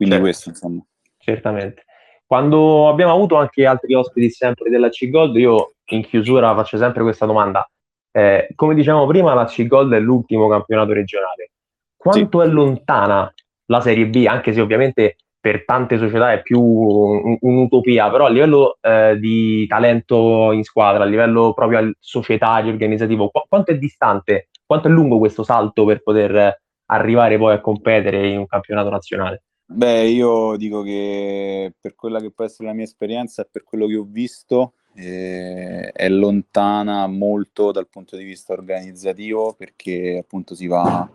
quindi 0.00 0.14
certo. 0.14 0.30
questo, 0.30 0.48
insomma. 0.48 0.82
Certamente. 1.18 1.84
Quando 2.24 2.88
abbiamo 2.88 3.12
avuto 3.12 3.36
anche 3.36 3.66
altri 3.66 3.92
ospiti 3.92 4.30
sempre 4.30 4.70
della 4.70 4.88
C-Gold, 4.88 5.36
io 5.36 5.74
in 5.90 6.06
chiusura 6.06 6.54
faccio 6.54 6.78
sempre 6.78 7.02
questa 7.02 7.26
domanda. 7.26 7.68
Eh, 8.10 8.48
come 8.54 8.74
dicevamo 8.74 9.06
prima, 9.06 9.34
la 9.34 9.44
C-Gold 9.44 9.92
è 9.92 10.00
l'ultimo 10.00 10.48
campionato 10.48 10.94
regionale. 10.94 11.50
Quanto 11.94 12.40
sì. 12.40 12.46
è 12.46 12.50
lontana 12.50 13.30
la 13.66 13.80
Serie 13.82 14.06
B, 14.06 14.24
anche 14.26 14.54
se 14.54 14.62
ovviamente 14.62 15.16
per 15.40 15.64
tante 15.64 15.96
società 15.96 16.32
è 16.32 16.42
più 16.42 16.60
un, 16.60 17.36
un'utopia, 17.40 18.10
però 18.10 18.26
a 18.26 18.30
livello 18.30 18.76
eh, 18.80 19.18
di 19.18 19.66
talento 19.66 20.52
in 20.52 20.62
squadra, 20.62 21.04
a 21.04 21.06
livello 21.06 21.54
proprio 21.54 21.92
societario, 21.98 22.70
organizzativo, 22.70 23.30
qu- 23.30 23.48
quanto 23.48 23.70
è 23.70 23.78
distante, 23.78 24.48
quanto 24.66 24.88
è 24.88 24.90
lungo 24.90 25.18
questo 25.18 25.42
salto 25.42 25.84
per 25.84 26.02
poter 26.02 26.60
arrivare 26.86 27.38
poi 27.38 27.54
a 27.54 27.60
competere 27.60 28.28
in 28.28 28.38
un 28.38 28.46
campionato 28.46 28.90
nazionale? 28.90 29.42
Beh, 29.64 30.08
io 30.08 30.56
dico 30.56 30.82
che 30.82 31.72
per 31.80 31.94
quella 31.94 32.20
che 32.20 32.32
può 32.32 32.44
essere 32.44 32.68
la 32.68 32.74
mia 32.74 32.84
esperienza 32.84 33.42
e 33.42 33.48
per 33.50 33.62
quello 33.62 33.86
che 33.86 33.96
ho 33.96 34.06
visto 34.06 34.74
eh, 34.94 35.90
è 35.92 36.08
lontana 36.08 37.06
molto 37.06 37.70
dal 37.70 37.88
punto 37.88 38.16
di 38.16 38.24
vista 38.24 38.52
organizzativo 38.52 39.54
perché 39.56 40.18
appunto 40.20 40.56
si 40.56 40.66
va, 40.66 41.08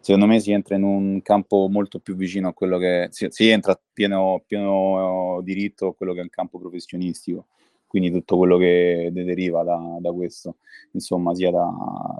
secondo 0.00 0.26
me 0.26 0.40
si 0.40 0.50
entra 0.52 0.76
in 0.76 0.82
un 0.82 1.22
campo 1.22 1.68
molto 1.68 1.98
più 2.00 2.14
vicino 2.16 2.48
a 2.48 2.52
quello 2.54 2.78
che 2.78 3.08
si, 3.10 3.26
si 3.30 3.48
entra 3.48 3.80
pieno, 3.92 4.42
pieno 4.46 5.40
diritto 5.42 5.88
a 5.88 5.94
quello 5.94 6.12
che 6.14 6.20
è 6.20 6.24
il 6.24 6.30
campo 6.30 6.58
professionistico. 6.58 7.46
quindi 7.86 8.10
tutto 8.12 8.36
quello 8.36 8.56
che 8.56 9.10
deriva 9.12 9.64
da, 9.64 9.98
da 10.00 10.12
questo, 10.12 10.58
insomma, 10.92 11.34
sia 11.34 11.50
da, 11.50 11.68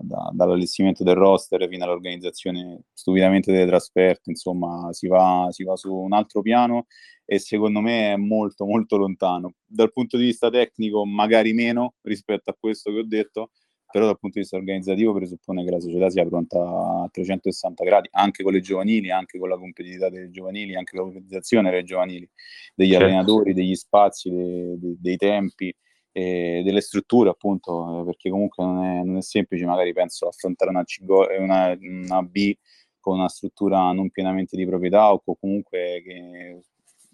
da, 0.01 0.31
dall'allestimento 0.33 1.05
del 1.05 1.15
roster 1.15 1.69
fino 1.69 1.85
all'organizzazione 1.85 2.83
stupidamente 2.93 3.53
delle 3.53 3.67
trasferte, 3.67 4.31
insomma, 4.31 4.93
si 4.93 5.07
va, 5.07 5.47
si 5.51 5.63
va 5.63 5.77
su 5.77 5.95
un 5.95 6.13
altro 6.13 6.43
piano 6.43 6.87
e 7.25 7.39
secondo 7.39 7.81
me 7.81 8.13
è 8.15 8.17
molto 8.17 8.65
molto 8.67 8.97
lontano. 8.97 9.55
Dal 9.65 9.93
punto 9.93 10.17
di 10.17 10.25
vista 10.25 10.51
tecnico 10.51 11.07
magari 11.07 11.53
meno 11.53 11.95
rispetto 12.03 12.51
a 12.51 12.57
questo 12.59 12.91
che 12.91 12.99
ho 12.99 13.07
detto, 13.07 13.51
però 13.91 14.07
dal 14.07 14.19
punto 14.19 14.37
di 14.37 14.41
vista 14.41 14.57
organizzativo 14.57 15.13
presuppone 15.13 15.65
che 15.65 15.71
la 15.71 15.81
società 15.81 16.11
sia 16.11 16.25
pronta 16.25 16.59
a 16.59 17.09
360 17.11 17.85
gradi, 17.85 18.09
anche 18.13 18.43
con 18.43 18.53
le 18.53 18.61
giovanili, 18.61 19.11
anche 19.11 19.39
con 19.39 19.49
la 19.49 19.57
competitività 19.59 20.09
delle 20.09 20.31
giovanili, 20.31 20.77
anche 20.77 20.97
con 20.97 21.07
l'organizzazione 21.07 21.71
delle 21.71 21.85
giovanili, 21.85 22.29
degli 22.75 22.91
certo. 22.91 23.05
allenatori, 23.05 23.55
degli 23.55 23.75
spazi, 23.75 24.31
dei, 24.31 24.79
dei, 24.79 24.97
dei 25.01 25.17
tempi, 25.17 25.75
eh, 26.13 26.63
delle 26.65 26.81
strutture 26.81 27.31
appunto, 27.31 28.01
eh, 28.01 28.05
perché 28.05 28.31
comunque 28.31 28.65
non 28.65 28.85
è, 28.85 29.03
non 29.03 29.17
è, 29.17 29.23
semplice, 29.23 29.65
magari 29.65 29.93
penso 29.93 30.29
affrontare 30.29 30.71
una, 30.71 30.85
C, 30.85 30.99
una, 31.03 31.77
una 31.81 32.23
B 32.23 32.55
con 32.99 33.19
una 33.19 33.29
struttura 33.29 33.91
non 33.93 34.11
pienamente 34.11 34.57
di 34.57 34.67
proprietà 34.67 35.13
o 35.13 35.23
comunque 35.39 36.03
che, 36.05 36.61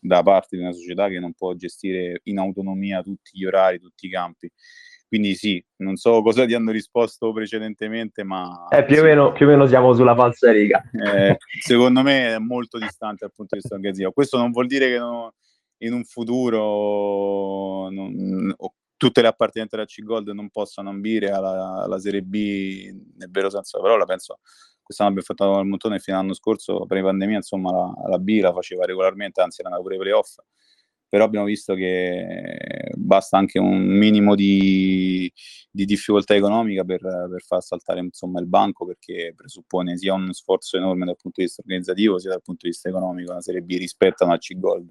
da 0.00 0.22
parte 0.22 0.56
di 0.56 0.62
una 0.62 0.72
società 0.72 1.08
che 1.08 1.18
non 1.18 1.32
può 1.32 1.54
gestire 1.54 2.20
in 2.24 2.38
autonomia 2.38 3.02
tutti 3.02 3.30
gli 3.32 3.44
orari, 3.44 3.80
tutti 3.80 4.06
i 4.06 4.10
campi. 4.10 4.50
Quindi 5.08 5.34
sì, 5.34 5.64
non 5.76 5.96
so 5.96 6.20
cosa 6.22 6.44
ti 6.46 6.54
hanno 6.54 6.72
risposto 6.72 7.32
precedentemente, 7.32 8.24
ma... 8.24 8.66
Eh, 8.70 8.84
più, 8.84 9.00
o 9.00 9.02
meno, 9.04 9.32
più 9.32 9.46
o 9.46 9.48
meno 9.48 9.66
siamo 9.66 9.94
sulla 9.94 10.16
falsa 10.16 10.50
riga. 10.50 10.82
Eh, 10.92 11.36
secondo 11.62 12.02
me 12.02 12.34
è 12.34 12.38
molto 12.38 12.78
distante 12.78 13.18
dal 13.20 13.32
punto 13.34 13.54
di 13.54 13.60
vista 13.60 13.74
organizzativo. 13.76 14.12
Questo 14.12 14.36
non 14.36 14.50
vuol 14.50 14.66
dire 14.66 14.88
che 14.88 14.98
non, 14.98 15.30
in 15.78 15.92
un 15.92 16.04
futuro 16.04 17.88
non, 17.90 18.54
tutte 18.96 19.22
le 19.22 19.28
appartenenti 19.28 19.74
alla 19.74 19.84
C-Gold 19.84 20.28
non 20.30 20.50
possano 20.50 20.88
ambire 20.88 21.30
alla, 21.30 21.82
alla, 21.84 21.98
Serie 21.98 22.22
B 22.22 22.90
nel 23.16 23.30
vero 23.30 23.48
senso 23.48 23.76
della 23.76 23.88
parola. 23.88 24.06
Penso 24.06 24.40
quest'anno 24.82 25.10
abbiamo 25.10 25.26
fatto 25.26 25.60
il 25.60 25.66
montone 25.66 25.98
fino 25.98 26.16
all'anno 26.16 26.34
scorso, 26.34 26.86
per 26.86 26.98
la 26.98 27.04
pandemia, 27.04 27.36
insomma, 27.36 27.72
la, 27.72 28.08
la 28.08 28.18
B 28.18 28.38
la 28.40 28.52
faceva 28.52 28.84
regolarmente, 28.84 29.40
anzi 29.40 29.60
era 29.60 29.76
pure 29.78 29.96
playoff 29.96 30.36
però 31.16 31.24
abbiamo 31.24 31.46
visto 31.46 31.72
che 31.72 32.90
basta 32.92 33.38
anche 33.38 33.58
un 33.58 33.86
minimo 33.86 34.34
di, 34.34 35.32
di 35.70 35.86
difficoltà 35.86 36.34
economica 36.34 36.84
per, 36.84 37.00
per, 37.00 37.40
far 37.40 37.62
saltare 37.62 38.00
insomma, 38.00 38.38
il 38.38 38.46
banco 38.46 38.84
perché 38.84 39.32
presuppone 39.34 39.96
sia 39.96 40.12
un 40.12 40.30
sforzo 40.34 40.76
enorme 40.76 41.06
dal 41.06 41.16
punto 41.16 41.40
di 41.40 41.46
vista 41.46 41.62
organizzativo 41.62 42.18
sia 42.18 42.32
dal 42.32 42.42
punto 42.42 42.64
di 42.64 42.68
vista 42.68 42.90
economico 42.90 43.30
una 43.30 43.40
Serie 43.40 43.62
B 43.62 43.78
rispetto 43.78 44.24
a 44.24 44.26
una 44.26 44.36
C-Gold 44.36 44.90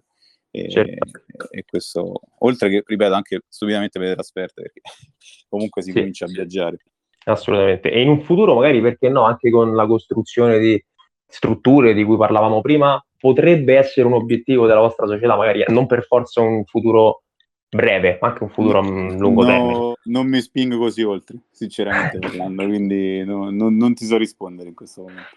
e, 0.50 0.68
certo. 0.72 1.20
e, 1.52 1.64
questo 1.64 2.22
oltre 2.40 2.70
che 2.70 2.84
ripeto 2.84 3.14
anche 3.14 3.42
stupidamente 3.48 4.00
per 4.00 4.08
le 4.08 4.14
trasferte 4.16 4.62
perché 4.64 4.82
comunque 5.48 5.84
si 5.84 5.92
sì. 5.92 5.98
comincia 6.00 6.26
a 6.26 6.30
viaggiare 6.30 6.78
assolutamente 7.26 7.92
e 7.92 8.02
in 8.02 8.10
un 8.10 8.22
futuro 8.22 8.56
magari 8.56 8.82
perché 8.82 9.10
no 9.10 9.26
anche 9.26 9.52
con 9.52 9.76
la 9.76 9.86
costruzione 9.86 10.58
di 10.58 10.84
strutture 11.28 11.94
di 11.94 12.04
cui 12.04 12.18
parlavamo 12.18 12.62
prima 12.62 13.00
potrebbe 13.26 13.76
essere 13.76 14.06
un 14.06 14.14
obiettivo 14.14 14.68
della 14.68 14.82
vostra 14.82 15.08
società, 15.08 15.36
magari 15.36 15.64
non 15.70 15.88
per 15.88 16.04
forza 16.04 16.42
un 16.42 16.64
futuro 16.64 17.24
breve, 17.68 18.20
ma 18.22 18.28
anche 18.28 18.44
un 18.44 18.50
futuro 18.50 18.78
a 18.78 18.84
lungo 18.84 19.42
no, 19.42 19.48
termine. 19.48 19.94
Non 20.04 20.28
mi 20.28 20.40
spingo 20.42 20.78
così 20.78 21.02
oltre, 21.02 21.38
sinceramente 21.50 22.20
parlando, 22.22 22.68
quindi 22.68 23.24
no, 23.26 23.50
non, 23.50 23.76
non, 23.78 23.96
ti 23.96 24.06
so 24.06 24.18
rispondere 24.18 24.70
in 24.70 24.76
questo 24.76 25.02
momento. 25.02 25.30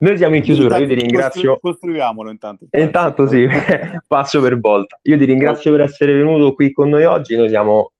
Noi 0.00 0.18
siamo 0.18 0.36
in 0.36 0.42
chiusura, 0.42 0.76
intanto, 0.76 0.92
io 0.92 0.98
ti 0.98 1.06
ringrazio. 1.06 1.58
Costruiamolo 1.58 2.30
intanto. 2.30 2.66
Intanto 2.70 3.26
sì, 3.26 3.48
passo 4.06 4.42
per 4.42 4.60
volta. 4.60 4.98
Io 5.04 5.16
ti 5.16 5.24
ringrazio 5.24 5.70
per 5.72 5.80
essere 5.80 6.12
venuto 6.12 6.52
qui 6.52 6.70
con 6.70 6.90
noi 6.90 7.04
oggi, 7.04 7.34
noi 7.34 7.48
siamo 7.48 7.92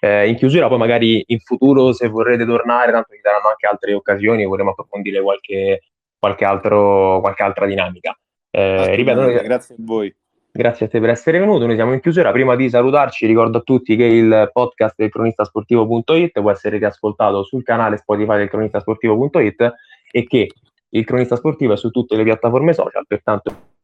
eh, 0.00 0.30
in 0.30 0.36
chiusura, 0.36 0.68
poi 0.68 0.78
magari 0.78 1.22
in 1.26 1.40
futuro 1.40 1.92
se 1.92 2.08
vorrete 2.08 2.46
tornare, 2.46 2.90
tanto 2.90 3.12
ci 3.12 3.20
saranno 3.22 3.48
anche 3.48 3.66
altre 3.66 3.92
occasioni, 3.92 4.46
vorremmo 4.46 4.70
approfondire 4.70 5.20
qualche, 5.20 5.82
qualche, 6.18 6.44
altro, 6.44 7.20
qualche 7.20 7.42
altra 7.42 7.66
dinamica. 7.66 8.18
Eh, 8.50 8.94
ripeto, 8.94 9.20
noi... 9.20 9.34
grazie 9.42 9.74
a 9.74 9.78
voi. 9.80 10.14
Grazie 10.52 10.86
a 10.86 10.88
te 10.88 10.98
per 10.98 11.10
essere 11.10 11.38
venuto, 11.38 11.66
noi 11.66 11.76
siamo 11.76 11.92
in 11.92 12.00
chiusura. 12.00 12.32
Prima 12.32 12.56
di 12.56 12.68
salutarci 12.68 13.24
ricordo 13.26 13.58
a 13.58 13.60
tutti 13.60 13.94
che 13.94 14.04
il 14.04 14.50
podcast 14.52 14.94
del 14.96 15.08
cronistasportivo.it 15.08 16.40
può 16.40 16.50
essere 16.50 16.78
riascoltato 16.78 17.44
sul 17.44 17.62
canale 17.62 17.98
Spotify 17.98 18.36
del 18.36 18.48
cronistasportivo.it 18.48 19.72
e 20.10 20.26
che 20.26 20.48
il 20.88 21.04
cronista 21.04 21.36
sportivo 21.36 21.72
è 21.72 21.76
su 21.76 21.90
tutte 21.90 22.16
le 22.16 22.24
piattaforme 22.24 22.72
social, 22.72 23.04
pertanto 23.06 23.78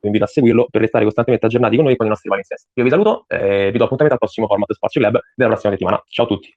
vi 0.00 0.06
invito 0.06 0.24
a 0.24 0.28
seguirlo 0.28 0.68
per 0.70 0.80
restare 0.80 1.04
costantemente 1.04 1.46
aggiornati 1.46 1.74
con 1.74 1.84
noi 1.84 1.94
e 1.94 1.96
con 1.96 2.06
i 2.06 2.10
nostri 2.10 2.28
palinsesti. 2.28 2.68
Io 2.74 2.84
vi 2.84 2.90
saluto 2.90 3.24
e 3.28 3.70
vi 3.70 3.78
do 3.78 3.84
appuntamento 3.84 4.14
al 4.14 4.18
prossimo 4.18 4.46
format 4.46 4.72
Spazio 4.72 5.00
Lab 5.00 5.18
della 5.34 5.50
prossima 5.50 5.72
settimana. 5.72 6.02
Ciao 6.08 6.24
a 6.24 6.28
tutti! 6.28 6.56